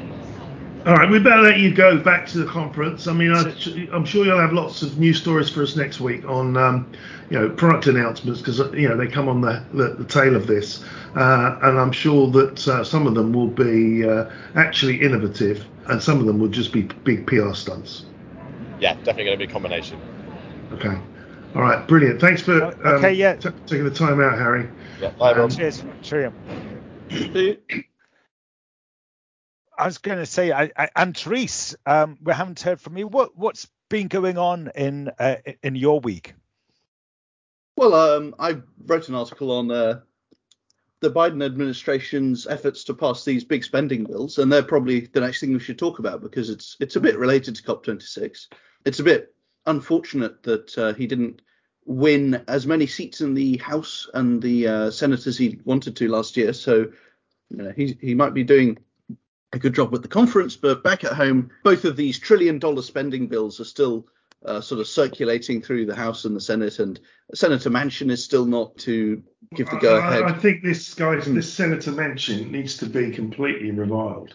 All 0.85 0.93
right, 0.95 1.09
we 1.09 1.19
better 1.19 1.41
let 1.41 1.59
you 1.59 1.73
go 1.73 1.97
back 1.97 2.27
to 2.27 2.37
the 2.37 2.45
conference. 2.45 3.07
I 3.07 3.13
mean, 3.13 3.33
I, 3.33 3.41
am 3.93 4.05
sure 4.05 4.25
you'll 4.25 4.39
have 4.39 4.53
lots 4.53 4.81
of 4.81 4.97
new 4.97 5.13
stories 5.13 5.49
for 5.49 5.61
us 5.61 5.75
next 5.75 5.99
week 5.99 6.23
on, 6.25 6.55
um, 6.55 6.89
you 7.29 7.37
know, 7.37 7.49
product 7.49 7.87
announcements 7.87 8.39
because 8.39 8.59
you 8.73 8.87
know 8.87 8.95
they 8.95 9.07
come 9.07 9.27
on 9.27 9.41
the, 9.41 9.63
the, 9.73 9.95
the 9.95 10.05
tail 10.05 10.35
of 10.35 10.47
this, 10.47 10.83
uh, 11.15 11.59
and 11.63 11.77
I'm 11.77 11.91
sure 11.91 12.29
that 12.31 12.67
uh, 12.67 12.83
some 12.85 13.05
of 13.05 13.15
them 13.15 13.33
will 13.33 13.47
be 13.47 14.07
uh, 14.07 14.29
actually 14.55 15.01
innovative 15.01 15.65
and 15.87 16.01
some 16.01 16.19
of 16.19 16.25
them 16.25 16.39
will 16.39 16.47
just 16.47 16.71
be 16.71 16.83
big 16.83 17.27
PR 17.27 17.53
stunts. 17.53 18.05
Yeah, 18.79 18.93
definitely 18.95 19.25
going 19.25 19.39
to 19.39 19.45
be 19.45 19.49
a 19.49 19.53
combination. 19.53 19.99
Okay. 20.73 20.97
All 21.55 21.61
right, 21.61 21.87
brilliant. 21.87 22.21
Thanks 22.21 22.41
for 22.41 22.63
um, 22.63 22.95
okay, 22.95 23.13
yeah. 23.13 23.35
T- 23.35 23.49
taking 23.65 23.85
the 23.85 23.91
time 23.91 24.21
out, 24.21 24.37
Harry. 24.37 24.69
Yeah, 25.01 25.09
bye, 25.11 25.33
um, 25.33 25.49
Cheers. 25.49 25.83
Cheerio. 26.01 26.31
I 29.77 29.85
was 29.85 29.99
going 29.99 30.17
to 30.17 30.25
say, 30.25 30.51
I, 30.51 30.71
I, 30.75 30.89
and 30.95 31.15
Therese, 31.15 31.75
um, 31.85 32.17
we 32.23 32.33
haven't 32.33 32.61
heard 32.61 32.81
from 32.81 32.97
you. 32.97 33.07
What 33.07 33.37
what's 33.37 33.67
been 33.89 34.07
going 34.07 34.37
on 34.37 34.71
in 34.75 35.11
uh, 35.19 35.35
in 35.61 35.75
your 35.75 35.99
week? 35.99 36.33
Well, 37.75 37.93
um, 37.93 38.35
I 38.39 38.57
wrote 38.85 39.07
an 39.07 39.15
article 39.15 39.51
on 39.51 39.69
uh, 39.69 39.99
the 40.99 41.11
Biden 41.11 41.45
administration's 41.45 42.47
efforts 42.47 42.83
to 42.85 42.93
pass 42.95 43.23
these 43.23 43.43
big 43.43 43.63
spending 43.63 44.03
bills, 44.03 44.39
and 44.39 44.51
they're 44.51 44.63
probably 44.63 45.01
the 45.01 45.21
next 45.21 45.39
thing 45.39 45.53
we 45.53 45.59
should 45.59 45.77
talk 45.77 45.99
about 45.99 46.21
because 46.21 46.49
it's 46.49 46.75
it's 46.79 46.95
a 46.95 47.01
bit 47.01 47.17
related 47.17 47.55
to 47.55 47.63
COP26. 47.63 48.47
It's 48.85 48.99
a 48.99 49.03
bit 49.03 49.35
unfortunate 49.67 50.41
that 50.43 50.77
uh, 50.77 50.93
he 50.93 51.05
didn't 51.05 51.41
win 51.85 52.43
as 52.47 52.65
many 52.65 52.87
seats 52.87 53.21
in 53.21 53.33
the 53.33 53.57
House 53.57 54.09
and 54.13 54.41
the 54.41 54.67
uh, 54.67 54.91
Senate 54.91 55.27
as 55.27 55.37
he 55.37 55.59
wanted 55.63 55.95
to 55.97 56.07
last 56.07 56.35
year. 56.35 56.53
So 56.53 56.87
you 57.49 57.57
know, 57.57 57.71
he 57.75 57.95
he 58.01 58.15
might 58.15 58.33
be 58.33 58.43
doing 58.43 58.79
a 59.53 59.59
good 59.59 59.73
job 59.73 59.91
with 59.91 60.01
the 60.01 60.07
conference, 60.07 60.55
but 60.55 60.83
back 60.83 61.03
at 61.03 61.13
home, 61.13 61.49
both 61.63 61.85
of 61.85 61.95
these 61.95 62.19
trillion 62.19 62.59
dollar 62.59 62.81
spending 62.81 63.27
bills 63.27 63.59
are 63.59 63.65
still 63.65 64.07
uh, 64.45 64.61
sort 64.61 64.81
of 64.81 64.87
circulating 64.87 65.61
through 65.61 65.85
the 65.85 65.95
House 65.95 66.25
and 66.25 66.35
the 66.35 66.41
Senate, 66.41 66.79
and 66.79 66.99
Senator 67.33 67.69
Manchin 67.69 68.11
is 68.11 68.23
still 68.23 68.45
not 68.45 68.77
to 68.79 69.21
give 69.55 69.69
the 69.69 69.77
go 69.77 69.97
ahead. 69.97 70.23
I, 70.23 70.29
I 70.29 70.33
think 70.33 70.63
this 70.63 70.93
guy, 70.93 71.15
mm. 71.15 71.33
this 71.33 71.51
Senator 71.51 71.91
Manchin, 71.91 72.51
needs 72.51 72.77
to 72.77 72.85
be 72.85 73.11
completely 73.11 73.71
reviled. 73.71 74.33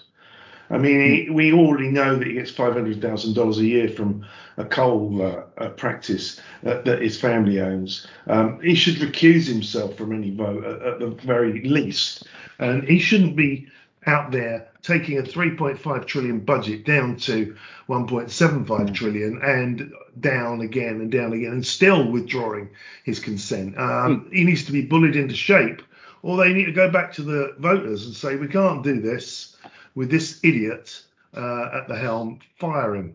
I 0.71 0.79
mean, 0.79 1.01
he, 1.01 1.27
hmm. 1.27 1.35
we 1.35 1.53
already 1.53 1.91
know 1.91 2.17
that 2.17 2.27
he 2.27 2.33
gets 2.33 2.51
five 2.51 2.73
hundred 2.73 3.03
thousand 3.03 3.35
dollars 3.35 3.59
a 3.59 3.65
year 3.65 3.91
from 3.91 4.25
a 4.57 4.65
coal 4.65 5.21
uh, 5.59 5.69
practice 5.71 6.41
that, 6.63 6.87
that, 6.87 7.03
his 7.03 7.21
family 7.21 7.61
owns. 7.61 8.07
Um, 8.27 8.59
he 8.61 8.75
should 8.75 8.95
recuse 8.97 9.47
himself 9.47 9.97
from 9.97 10.13
any 10.13 10.35
vote 10.35 10.65
at, 10.65 10.83
at 10.83 10.99
the 10.99 11.09
very 11.09 11.63
least, 11.63 12.27
and 12.59 12.85
he 12.85 12.99
shouldn't 12.99 13.37
be 13.37 13.69
out 14.07 14.31
there 14.31 14.69
taking 14.83 15.19
a 15.19 15.23
3.5 15.23 16.07
trillion 16.07 16.41
budget 16.41 16.85
down 16.85 17.17
to 17.17 17.57
1.75 17.89 18.67
mm. 18.67 18.95
trillion 18.95 19.41
and 19.43 19.93
down 20.21 20.61
again 20.61 21.01
and 21.01 21.13
down 21.13 21.33
again 21.33 21.53
and 21.53 21.67
still 21.67 22.11
withdrawing 22.11 22.69
his 23.05 23.21
consent. 23.21 23.79
Um, 23.79 24.27
mm. 24.27 24.33
He 24.33 24.45
needs 24.45 24.65
to 24.65 24.73
be 24.73 24.83
bullied 24.83 25.17
into 25.17 25.37
shape, 25.37 25.83
or 26.23 26.37
they 26.37 26.53
need 26.53 26.67
to 26.67 26.73
go 26.73 26.91
back 26.91 27.13
to 27.15 27.23
the 27.23 27.55
voters 27.59 28.07
and 28.07 28.15
say, 28.15 28.37
we 28.37 28.49
can't 28.49 28.83
do 28.83 29.01
this 29.01 29.57
with 29.95 30.11
this 30.11 30.41
idiot 30.43 31.03
uh, 31.37 31.71
at 31.73 31.89
the 31.89 31.97
helm. 31.97 32.41
Fire 32.59 32.95
him. 32.95 33.15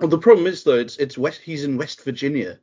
Well, 0.00 0.08
the 0.08 0.18
problem 0.18 0.46
is 0.46 0.62
though, 0.62 0.78
it's 0.78 0.96
it's 0.98 1.18
West. 1.18 1.40
He's 1.40 1.64
in 1.64 1.76
West 1.76 2.04
Virginia, 2.04 2.60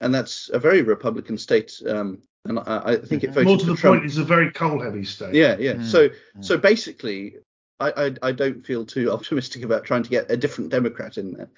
and 0.00 0.14
that's 0.14 0.48
a 0.52 0.58
very 0.58 0.80
Republican 0.80 1.36
state. 1.36 1.80
Um, 1.86 2.22
and 2.46 2.58
I, 2.58 2.82
I 2.84 2.96
think 2.96 3.24
it 3.24 3.30
voted 3.30 3.46
more 3.46 3.58
to 3.58 3.66
the 3.66 3.76
Trump. 3.76 4.00
point. 4.00 4.06
It's 4.06 4.16
a 4.16 4.24
very 4.24 4.50
coal-heavy 4.50 5.04
state. 5.04 5.34
Yeah, 5.34 5.56
yeah. 5.58 5.74
Mm. 5.74 5.86
So, 5.86 6.08
mm. 6.08 6.14
so 6.40 6.56
basically, 6.56 7.36
I, 7.78 8.06
I, 8.06 8.14
I 8.22 8.32
don't 8.32 8.64
feel 8.64 8.86
too 8.86 9.10
optimistic 9.12 9.62
about 9.62 9.84
trying 9.84 10.02
to 10.02 10.10
get 10.10 10.30
a 10.30 10.36
different 10.36 10.70
Democrat 10.70 11.18
in 11.18 11.32
there. 11.32 11.50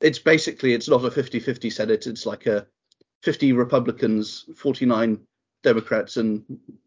It's 0.00 0.18
basically 0.18 0.72
it's 0.72 0.88
not 0.88 1.04
a 1.04 1.10
50-50 1.10 1.72
Senate. 1.72 2.06
It's 2.06 2.26
like 2.26 2.46
a 2.46 2.66
50 3.22 3.52
Republicans, 3.52 4.46
49 4.56 5.18
Democrats, 5.62 6.16
and 6.16 6.42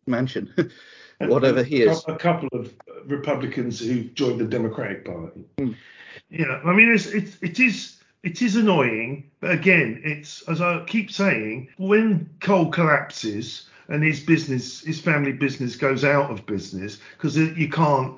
Manchin, 0.09 0.71
whatever 1.19 1.63
he 1.63 1.83
is. 1.83 2.03
A 2.07 2.15
couple 2.15 2.49
of 2.53 2.73
Republicans 3.05 3.79
who 3.79 4.05
joined 4.05 4.39
the 4.39 4.45
Democratic 4.45 5.05
Party. 5.05 5.45
Mm. 5.57 5.75
Yeah, 6.29 6.61
I 6.63 6.73
mean 6.73 6.91
it's, 6.91 7.07
it's 7.07 7.37
it 7.41 7.59
is 7.59 8.02
it 8.23 8.41
is 8.41 8.55
annoying, 8.55 9.29
but 9.41 9.51
again, 9.51 10.01
it's 10.03 10.41
as 10.47 10.61
I 10.61 10.83
keep 10.85 11.11
saying, 11.11 11.69
when 11.77 12.29
coal 12.39 12.71
collapses 12.71 13.69
and 13.89 14.01
his 14.01 14.21
business, 14.21 14.79
his 14.79 14.99
family 14.99 15.33
business 15.33 15.75
goes 15.75 16.05
out 16.05 16.31
of 16.31 16.45
business 16.45 16.99
because 17.17 17.37
you 17.37 17.69
can't 17.69 18.17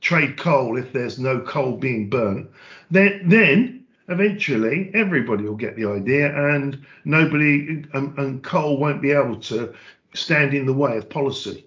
trade 0.00 0.36
coal 0.36 0.78
if 0.78 0.92
there's 0.92 1.18
no 1.18 1.40
coal 1.40 1.76
being 1.76 2.08
burnt, 2.08 2.48
then 2.90 3.20
then 3.28 3.84
eventually 4.08 4.90
everybody 4.94 5.44
will 5.44 5.56
get 5.56 5.76
the 5.76 5.86
idea 5.86 6.54
and 6.54 6.84
nobody 7.04 7.84
and, 7.94 8.18
and 8.18 8.42
coal 8.44 8.78
won't 8.78 9.02
be 9.02 9.10
able 9.10 9.40
to 9.40 9.74
stand 10.14 10.54
in 10.54 10.66
the 10.66 10.72
way 10.72 10.96
of 10.96 11.08
policy. 11.10 11.66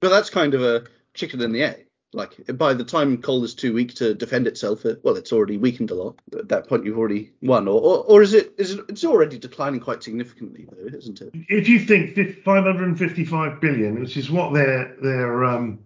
But 0.00 0.10
that's 0.10 0.30
kind 0.30 0.54
of 0.54 0.62
a 0.62 0.84
chicken 1.14 1.40
and 1.40 1.54
the 1.54 1.62
egg. 1.62 1.86
Like 2.14 2.36
by 2.58 2.74
the 2.74 2.84
time 2.84 3.22
coal 3.22 3.42
is 3.44 3.54
too 3.54 3.72
weak 3.72 3.94
to 3.94 4.14
defend 4.14 4.46
itself, 4.46 4.84
uh, 4.84 4.96
well, 5.02 5.16
it's 5.16 5.32
already 5.32 5.56
weakened 5.56 5.90
a 5.90 5.94
lot. 5.94 6.18
At 6.38 6.48
that 6.50 6.68
point, 6.68 6.84
you've 6.84 6.98
already 6.98 7.32
won, 7.40 7.66
or 7.66 7.80
or, 7.80 8.04
or 8.04 8.22
is 8.22 8.34
it 8.34 8.52
is 8.58 8.72
it, 8.72 8.84
it's 8.88 9.04
already 9.04 9.38
declining 9.38 9.80
quite 9.80 10.02
significantly, 10.02 10.68
though, 10.70 10.96
isn't 10.96 11.22
it? 11.22 11.30
If 11.48 11.68
you 11.68 11.78
think 11.78 12.14
555 12.44 13.60
billion, 13.60 14.00
which 14.00 14.16
is 14.16 14.30
what 14.30 14.52
their 14.52 14.94
their 15.00 15.44
um, 15.44 15.78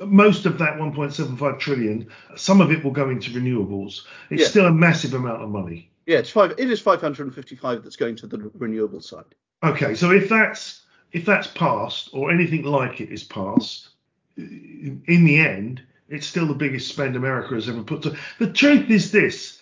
most 0.00 0.46
of 0.46 0.58
that 0.58 0.74
1.75 0.74 1.58
trillion, 1.58 2.08
some 2.34 2.60
of 2.60 2.70
it 2.70 2.84
will 2.84 2.90
go 2.90 3.08
into 3.08 3.30
renewables. 3.30 4.02
It's 4.30 4.42
yeah. 4.42 4.48
still 4.48 4.66
a 4.66 4.72
massive 4.72 5.14
amount 5.14 5.42
of 5.42 5.48
money. 5.48 5.90
Yeah, 6.06 6.18
it's 6.18 6.30
five. 6.30 6.52
It 6.58 6.70
is 6.70 6.80
555 6.80 7.82
that's 7.82 7.96
going 7.96 8.16
to 8.16 8.26
the 8.26 8.50
renewable 8.54 9.00
side. 9.00 9.24
Okay, 9.64 9.94
so 9.94 10.10
if 10.10 10.28
that's 10.28 10.82
if 11.12 11.24
that's 11.24 11.46
passed 11.46 12.10
or 12.12 12.30
anything 12.30 12.62
like 12.62 13.00
it 13.00 13.10
is 13.10 13.24
passed, 13.24 13.88
in 14.36 15.24
the 15.24 15.38
end, 15.38 15.82
it's 16.08 16.26
still 16.26 16.46
the 16.46 16.54
biggest 16.54 16.88
spend 16.88 17.16
America 17.16 17.54
has 17.54 17.68
ever 17.68 17.82
put 17.82 18.02
to. 18.02 18.16
The 18.38 18.52
truth 18.52 18.90
is 18.90 19.10
this: 19.10 19.58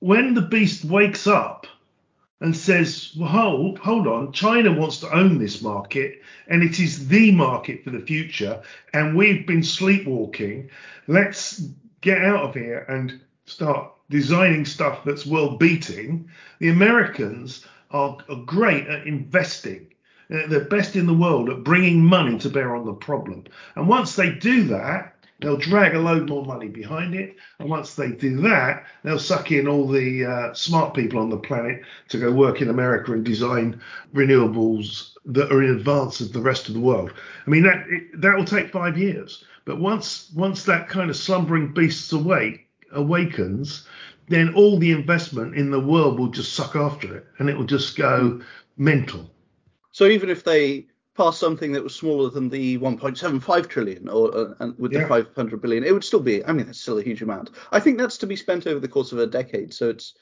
when 0.00 0.34
the 0.34 0.42
beast 0.42 0.84
wakes 0.84 1.26
up, 1.26 1.66
and 2.40 2.54
says, 2.54 3.12
well, 3.16 3.28
hold, 3.28 3.78
hold 3.78 4.06
on, 4.06 4.32
China 4.32 4.72
wants 4.72 5.00
to 5.00 5.10
own 5.14 5.38
this 5.38 5.62
market 5.62 6.20
and 6.48 6.62
it 6.62 6.78
is 6.78 7.08
the 7.08 7.32
market 7.32 7.82
for 7.82 7.88
the 7.88 8.00
future. 8.00 8.62
And 8.92 9.16
we've 9.16 9.46
been 9.46 9.62
sleepwalking. 9.62 10.68
Let's 11.06 11.62
get 12.02 12.22
out 12.22 12.44
of 12.44 12.54
here 12.54 12.84
and 12.88 13.18
start 13.46 13.92
designing 14.10 14.66
stuff 14.66 15.04
that's 15.04 15.24
world 15.24 15.58
beating. 15.58 16.28
The 16.58 16.68
Americans 16.68 17.64
are, 17.92 18.18
are 18.28 18.44
great 18.44 18.88
at 18.88 19.06
investing. 19.06 19.93
They're 20.28 20.64
best 20.64 20.96
in 20.96 21.06
the 21.06 21.14
world 21.14 21.50
at 21.50 21.64
bringing 21.64 22.04
money 22.04 22.38
to 22.38 22.48
bear 22.48 22.74
on 22.74 22.86
the 22.86 22.94
problem. 22.94 23.44
And 23.76 23.88
once 23.88 24.16
they 24.16 24.30
do 24.30 24.64
that, 24.68 25.14
they'll 25.40 25.56
drag 25.56 25.94
a 25.94 26.00
load 26.00 26.28
more 26.28 26.44
money 26.44 26.68
behind 26.68 27.14
it. 27.14 27.36
And 27.58 27.68
once 27.68 27.94
they 27.94 28.12
do 28.12 28.40
that, 28.42 28.84
they'll 29.02 29.18
suck 29.18 29.50
in 29.50 29.68
all 29.68 29.86
the 29.86 30.24
uh, 30.24 30.54
smart 30.54 30.94
people 30.94 31.18
on 31.18 31.30
the 31.30 31.36
planet 31.36 31.82
to 32.08 32.18
go 32.18 32.32
work 32.32 32.62
in 32.62 32.70
America 32.70 33.12
and 33.12 33.24
design 33.24 33.80
renewables 34.14 35.10
that 35.26 35.52
are 35.52 35.62
in 35.62 35.70
advance 35.70 36.20
of 36.20 36.32
the 36.32 36.40
rest 36.40 36.68
of 36.68 36.74
the 36.74 36.80
world. 36.80 37.12
I 37.46 37.50
mean, 37.50 37.62
that 37.64 37.86
that 38.14 38.36
will 38.36 38.44
take 38.44 38.70
five 38.72 38.98
years. 38.98 39.44
But 39.64 39.80
once 39.80 40.30
once 40.34 40.64
that 40.64 40.88
kind 40.88 41.10
of 41.10 41.16
slumbering 41.16 41.72
beast's 41.72 42.12
awake 42.12 42.68
awakens, 42.92 43.86
then 44.28 44.54
all 44.54 44.78
the 44.78 44.92
investment 44.92 45.54
in 45.54 45.70
the 45.70 45.80
world 45.80 46.18
will 46.18 46.28
just 46.28 46.54
suck 46.54 46.76
after 46.76 47.16
it, 47.16 47.26
and 47.38 47.48
it 47.48 47.56
will 47.56 47.64
just 47.64 47.96
go 47.96 48.40
mental. 48.76 49.30
So 49.94 50.06
even 50.06 50.28
if 50.28 50.42
they 50.42 50.88
pass 51.16 51.38
something 51.38 51.70
that 51.70 51.84
was 51.84 51.94
smaller 51.94 52.28
than 52.28 52.48
the 52.48 52.76
1.75 52.78 53.68
trillion 53.68 54.08
or 54.08 54.36
uh, 54.36 54.54
and 54.58 54.76
with 54.76 54.92
Yeah. 54.92 55.02
the 55.02 55.06
500 55.08 55.60
billion, 55.62 55.84
it 55.84 55.92
would 55.92 56.02
still 56.02 56.18
be. 56.20 56.44
I 56.44 56.52
mean, 56.52 56.66
that's 56.66 56.80
still 56.80 56.98
a 56.98 57.02
huge 57.02 57.22
amount. 57.22 57.50
I 57.70 57.78
think 57.78 57.98
that's 57.98 58.18
to 58.18 58.26
be 58.26 58.34
spent 58.34 58.66
over 58.66 58.80
the 58.80 58.88
course 58.88 59.12
of 59.12 59.20
a 59.20 59.26
decade. 59.26 59.72
So 59.72 59.88
it's 59.88 60.14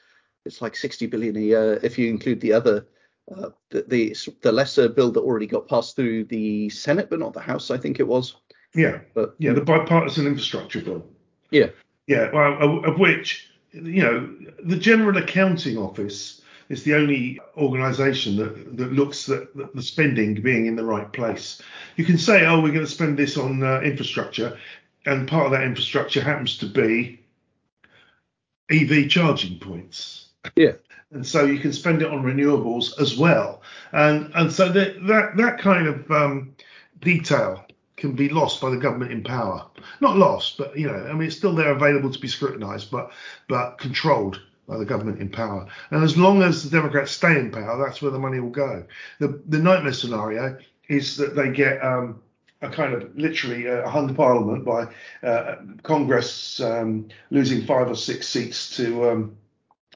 it's 0.45 0.61
like 0.61 0.75
60 0.75 1.07
billion 1.07 1.35
a 1.37 1.39
year 1.39 1.79
if 1.81 1.97
you 1.97 2.07
include 2.09 2.39
the 2.39 2.53
other. 2.53 2.85
Uh, 3.35 3.49
the, 3.71 3.83
the 3.87 4.15
the 4.41 4.51
lesser 4.51 4.87
bill 4.89 5.09
that 5.11 5.21
already 5.21 5.47
got 5.47 5.67
passed 5.67 5.95
through 5.95 6.25
the 6.25 6.69
Senate, 6.69 7.09
but 7.09 7.19
not 7.19 7.33
the 7.33 7.39
House, 7.39 7.71
I 7.71 7.77
think 7.77 7.99
it 7.99 8.07
was. 8.07 8.35
Yeah, 8.75 8.99
But 9.15 9.35
yeah, 9.39 9.53
the 9.53 9.61
bipartisan 9.61 10.27
infrastructure 10.27 10.81
bill. 10.81 11.03
yeah, 11.49 11.69
Yeah, 12.05 12.29
well, 12.31 12.83
of 12.85 12.99
which, 12.99 13.49
you 13.71 14.03
know, 14.03 14.35
the 14.65 14.75
General 14.75 15.17
Accounting 15.17 15.77
Office 15.77 16.41
is 16.69 16.83
the 16.83 16.93
only 16.93 17.39
organisation 17.57 18.35
that, 18.37 18.77
that 18.77 18.93
looks 18.93 19.29
at 19.29 19.53
the- 19.55 19.69
the 19.73 19.81
spending 19.81 20.33
being 20.35 20.65
in 20.65 20.75
the 20.75 20.85
right 20.85 21.11
place. 21.13 21.61
You 21.97 22.05
can 22.05 22.17
say, 22.17 22.45
oh, 22.45 22.61
we're 22.61 22.71
going 22.73 22.85
to 22.85 22.91
spend 22.91 23.17
this 23.17 23.37
on 23.37 23.63
uh, 23.63 23.81
infrastructure, 23.81 24.57
and 25.05 25.27
part 25.27 25.45
of 25.47 25.51
that 25.51 25.63
infrastructure 25.63 26.21
happens 26.21 26.57
to 26.59 26.65
be 26.65 27.19
EV 28.71 29.09
charging 29.09 29.59
points. 29.59 30.27
yeah. 30.55 30.73
And 31.11 31.25
so 31.25 31.45
you 31.45 31.59
can 31.59 31.71
spend 31.71 32.01
it 32.01 32.07
on 32.07 32.23
renewables 32.23 32.99
as 32.99 33.15
well. 33.17 33.61
And 33.91 34.31
and 34.33 34.51
so 34.51 34.69
that 34.69 35.05
that, 35.05 35.37
that 35.37 35.59
kind 35.59 35.87
of 35.87 36.09
um, 36.11 36.55
detail 37.01 37.65
can 37.97 38.13
be 38.13 38.29
lost 38.29 38.59
by 38.59 38.71
the 38.71 38.77
government 38.77 39.11
in 39.11 39.23
power. 39.23 39.63
Not 40.01 40.17
lost, 40.17 40.57
but 40.57 40.75
you 40.75 40.87
know, 40.87 41.05
I 41.07 41.13
mean, 41.13 41.27
it's 41.27 41.37
still 41.37 41.53
there 41.53 41.71
available 41.71 42.11
to 42.11 42.17
be 42.19 42.27
scrutinised, 42.27 42.89
but 42.89 43.11
but 43.47 43.77
controlled 43.77 44.41
by 44.67 44.77
the 44.77 44.85
government 44.85 45.19
in 45.19 45.29
power. 45.29 45.67
And 45.91 46.03
as 46.03 46.17
long 46.17 46.41
as 46.41 46.63
the 46.63 46.69
Democrats 46.69 47.11
stay 47.11 47.37
in 47.39 47.51
power, 47.51 47.77
that's 47.83 48.01
where 48.01 48.11
the 48.11 48.19
money 48.19 48.39
will 48.39 48.49
go. 48.49 48.85
The 49.19 49.41
the 49.47 49.59
nightmare 49.59 49.93
scenario 49.93 50.57
is 50.87 51.17
that 51.17 51.35
they 51.35 51.49
get 51.51 51.83
um, 51.83 52.21
a 52.61 52.69
kind 52.69 52.93
of 52.93 53.15
literally 53.15 53.67
uh, 53.67 53.87
hung 53.89 54.15
parliament 54.15 54.65
by 54.65 54.87
uh, 55.27 55.55
Congress 55.83 56.59
um, 56.61 57.09
losing 57.29 57.65
five 57.65 57.89
or 57.89 57.95
six 57.95 58.27
seats 58.27 58.75
to 58.77 59.09
um, 59.09 59.37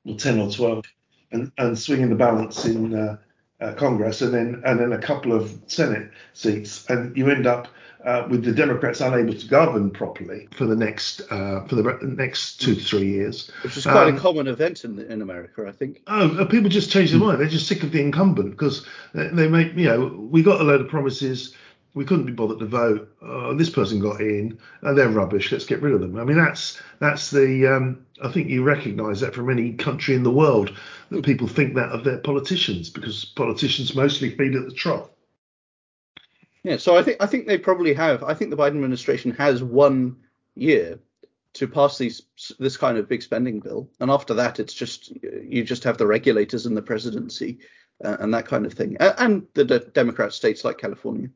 or 0.06 0.18
ten 0.18 0.40
or 0.40 0.52
twelve, 0.52 0.86
and, 1.32 1.52
and 1.58 1.78
swinging 1.78 2.10
the 2.10 2.16
balance 2.16 2.66
in 2.66 2.94
uh, 2.94 3.18
uh, 3.62 3.74
Congress, 3.74 4.22
and 4.22 4.34
then 4.34 4.62
and 4.66 4.80
then 4.80 4.94
a 4.94 5.00
couple 5.00 5.34
of 5.34 5.58
Senate 5.68 6.12
seats, 6.34 6.86
and 6.90 7.16
you 7.18 7.30
end 7.30 7.48
up 7.48 7.68
uh, 8.06 8.28
with 8.30 8.44
the 8.44 8.52
Democrats 8.52 9.02
unable 9.02 9.34
to 9.34 9.48
govern 9.48 9.90
properly 9.90 10.48
for 10.56 10.66
the 10.66 10.76
next 10.76 11.22
uh, 11.32 11.66
for 11.68 11.76
the 11.76 11.98
next 12.04 12.62
two 12.62 12.76
to 12.76 12.82
three 12.82 13.08
years. 13.08 13.52
Which 13.64 13.78
is 13.78 13.84
quite 13.84 14.10
Um, 14.10 14.16
a 14.16 14.20
common 14.20 14.48
event 14.48 14.84
in 14.86 15.00
in 15.00 15.22
America, 15.22 15.66
I 15.68 15.72
think. 15.72 16.02
Oh, 16.08 16.38
uh, 16.38 16.46
people 16.46 16.70
just 16.70 16.92
change 16.92 17.12
their 17.12 17.20
mind. 17.20 17.40
They're 17.40 17.48
just 17.48 17.68
sick 17.68 17.84
of 17.84 17.92
the 17.92 18.00
incumbent 18.02 18.52
because 18.52 18.86
they, 19.14 19.28
they 19.28 19.48
make, 19.48 19.76
you 19.76 19.86
know, 19.86 20.28
we 20.32 20.44
got 20.44 20.62
a 20.62 20.64
load 20.64 20.82
of 20.82 20.88
promises. 20.88 21.54
We 21.98 22.06
couldn't 22.06 22.28
be 22.28 22.32
bothered 22.32 22.60
to 22.60 22.66
vote. 22.66 23.12
Uh, 23.22 23.56
this 23.56 23.72
person 23.72 24.00
got 24.00 24.22
in, 24.22 24.60
and 24.84 24.96
they're 24.96 25.10
rubbish. 25.10 25.52
Let's 25.52 25.66
get 25.66 25.82
rid 25.82 25.94
of 25.94 26.00
them. 26.00 26.16
I 26.18 26.24
mean, 26.24 26.38
that's 26.38 26.80
that's 27.00 27.32
the. 27.32 27.66
Um, 27.66 28.06
I 28.24 28.32
think 28.32 28.50
you 28.50 28.64
recognise 28.64 29.20
that 29.22 29.34
from 29.34 29.50
any 29.50 29.74
country 29.74 30.14
in 30.14 30.22
the 30.22 30.32
world 30.32 30.78
that 31.10 31.26
people 31.26 31.48
think 31.48 31.74
that 31.74 31.90
of 31.90 32.04
their 32.04 32.20
politicians 32.20 32.92
because 32.92 33.26
politicians 33.26 33.96
mostly 33.96 34.30
feed 34.30 34.56
at 34.56 34.66
the 34.66 34.74
trough. 34.74 35.10
Yeah, 36.64 36.78
so 36.78 36.96
I 36.96 37.02
think 37.02 37.18
I 37.20 37.26
think 37.26 37.48
they 37.48 37.58
probably 37.58 37.94
have. 37.96 38.24
I 38.24 38.36
think 38.36 38.52
the 38.52 38.58
Biden 38.58 38.76
administration 38.76 39.32
has 39.32 39.64
one 39.64 40.18
year 40.54 41.00
to 41.54 41.68
pass 41.68 41.98
these 41.98 42.22
this 42.60 42.78
kind 42.78 43.00
of 43.00 43.10
big 43.10 43.24
spending 43.24 43.60
bill, 43.60 43.90
and 44.00 44.12
after 44.12 44.36
that, 44.36 44.60
it's 44.60 44.74
just 44.74 45.14
you 45.44 45.64
just 45.64 45.84
have 45.84 45.98
the 45.98 46.06
regulators 46.06 46.68
and 46.68 46.78
the 46.78 46.82
presidency 46.84 47.58
uh, 48.06 48.18
and 48.20 48.32
that 48.36 48.46
kind 48.46 48.68
of 48.68 48.74
thing, 48.74 48.98
and, 49.00 49.16
and 49.18 49.48
the 49.56 49.66
de- 49.66 49.80
Democrat 49.80 50.32
states 50.32 50.64
like 50.64 50.78
California. 50.78 51.30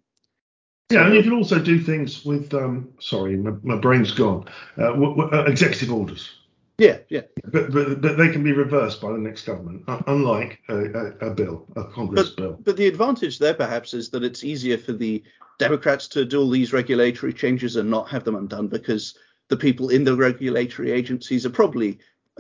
Yeah, 0.92 1.06
and 1.06 1.16
you 1.16 1.24
can 1.24 1.34
also 1.34 1.60
do 1.60 1.80
things 1.80 2.26
with. 2.26 2.54
Um, 2.54 2.90
sorry, 3.00 3.36
my, 3.38 3.52
my 3.64 3.78
brain's 3.78 4.12
gone. 4.12 4.48
Uh, 4.78 4.88
w- 4.88 5.16
w- 5.16 5.30
uh, 5.32 5.44
executive 5.46 5.92
orders. 5.92 6.30
Yeah, 6.78 6.98
yeah. 7.10 7.22
But, 7.46 7.72
but 7.72 8.02
but 8.02 8.18
they 8.18 8.30
can 8.30 8.44
be 8.44 8.54
reversed 8.54 9.02
by 9.02 9.12
the 9.12 9.20
next 9.20 9.46
government, 9.46 9.84
unlike 10.08 10.60
a, 10.68 10.78
a, 10.78 11.30
a 11.30 11.34
bill, 11.34 11.68
a 11.76 11.84
Congress 11.84 12.32
bill. 12.32 12.58
But 12.64 12.76
the 12.76 12.88
advantage 12.88 13.38
there 13.38 13.54
perhaps 13.54 13.94
is 13.94 14.10
that 14.10 14.24
it's 14.24 14.44
easier 14.44 14.80
for 14.80 14.94
the 14.94 15.24
Democrats 15.60 16.08
to 16.10 16.26
do 16.26 16.40
all 16.42 16.50
these 16.50 16.74
regulatory 16.74 17.34
changes 17.34 17.76
and 17.76 17.90
not 17.90 18.10
have 18.10 18.24
them 18.24 18.36
undone 18.36 18.68
because 18.68 19.16
the 19.50 19.58
people 19.58 19.90
in 19.90 20.04
the 20.04 20.16
regulatory 20.16 20.92
agencies 20.92 21.46
are 21.46 21.52
probably, 21.52 22.00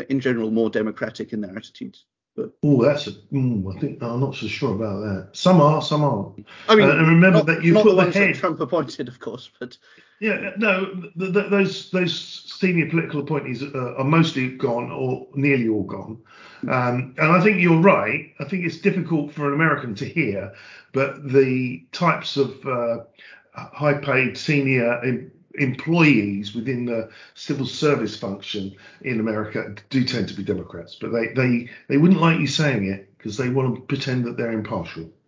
in 0.10 0.20
general, 0.20 0.50
more 0.50 0.72
democratic 0.72 1.34
in 1.34 1.42
their 1.42 1.56
attitudes. 1.56 2.06
But 2.36 2.52
Oh, 2.63 2.82
that's 2.84 3.08
a. 3.08 3.12
Mm, 3.34 3.76
I 3.76 3.80
think 3.80 4.02
I'm 4.02 4.22
not 4.22 4.36
so 4.36 4.48
sure 4.48 4.74
about 4.74 5.02
that. 5.02 5.30
Some 5.34 5.60
are, 5.60 5.82
some 5.82 6.04
aren't. 6.04 6.46
I 6.70 6.76
mean, 6.76 6.88
Uh, 6.89 6.94
and 6.94 7.08
remember 7.08 7.39
not, 7.39 7.46
that 7.48 7.63
you 7.63 7.74
not 7.74 7.84
put 7.84 7.96
the 7.98 8.06
the 8.06 8.12
head- 8.12 8.36
Trump 8.36 8.60
appointed, 8.62 9.08
of 9.10 9.20
course, 9.20 9.50
but 9.60 9.78
Yeah, 10.22 10.52
no, 10.58 10.86
th- 11.17 11.34
th- 11.34 11.50
those 11.50 11.91
those 11.91 12.13
senior 12.60 12.88
political 12.89 13.20
appointees 13.22 13.63
uh, 13.63 13.96
are 13.98 14.06
mostly 14.06 14.50
gone 14.56 14.91
or 14.91 15.28
nearly 15.36 15.67
all 15.67 15.84
gone. 15.84 16.20
Um, 16.70 17.15
and 17.17 17.32
I 17.32 17.41
think 17.41 17.60
you're 17.60 17.82
right. 17.82 18.32
I 18.39 18.46
think 18.46 18.65
it's 18.65 18.78
difficult 18.78 19.34
for 19.34 19.48
an 19.48 19.54
American 19.54 19.94
to 19.96 20.06
hear, 20.06 20.54
but 20.94 21.28
the 21.28 21.86
types 21.91 22.38
of 22.38 22.65
uh, 22.65 23.00
high-paid 23.56 24.38
senior 24.38 25.02
employees 25.56 26.56
within 26.56 26.86
the 26.86 27.10
civil 27.36 27.66
service 27.66 28.18
function 28.18 28.76
in 29.02 29.20
America 29.20 29.76
do 29.90 30.04
tend 30.06 30.28
to 30.30 30.34
be 30.34 30.44
Democrats, 30.44 30.96
but 31.00 31.12
they 31.12 31.28
they 31.34 31.70
they 31.88 31.98
wouldn't 31.98 32.22
like 32.22 32.40
you 32.40 32.48
saying 32.48 32.86
it 32.86 33.10
because 33.18 33.38
they 33.38 33.50
want 33.50 33.76
to 33.76 33.82
pretend 33.84 34.26
that 34.26 34.38
they're 34.38 34.52
impartial. 34.52 35.12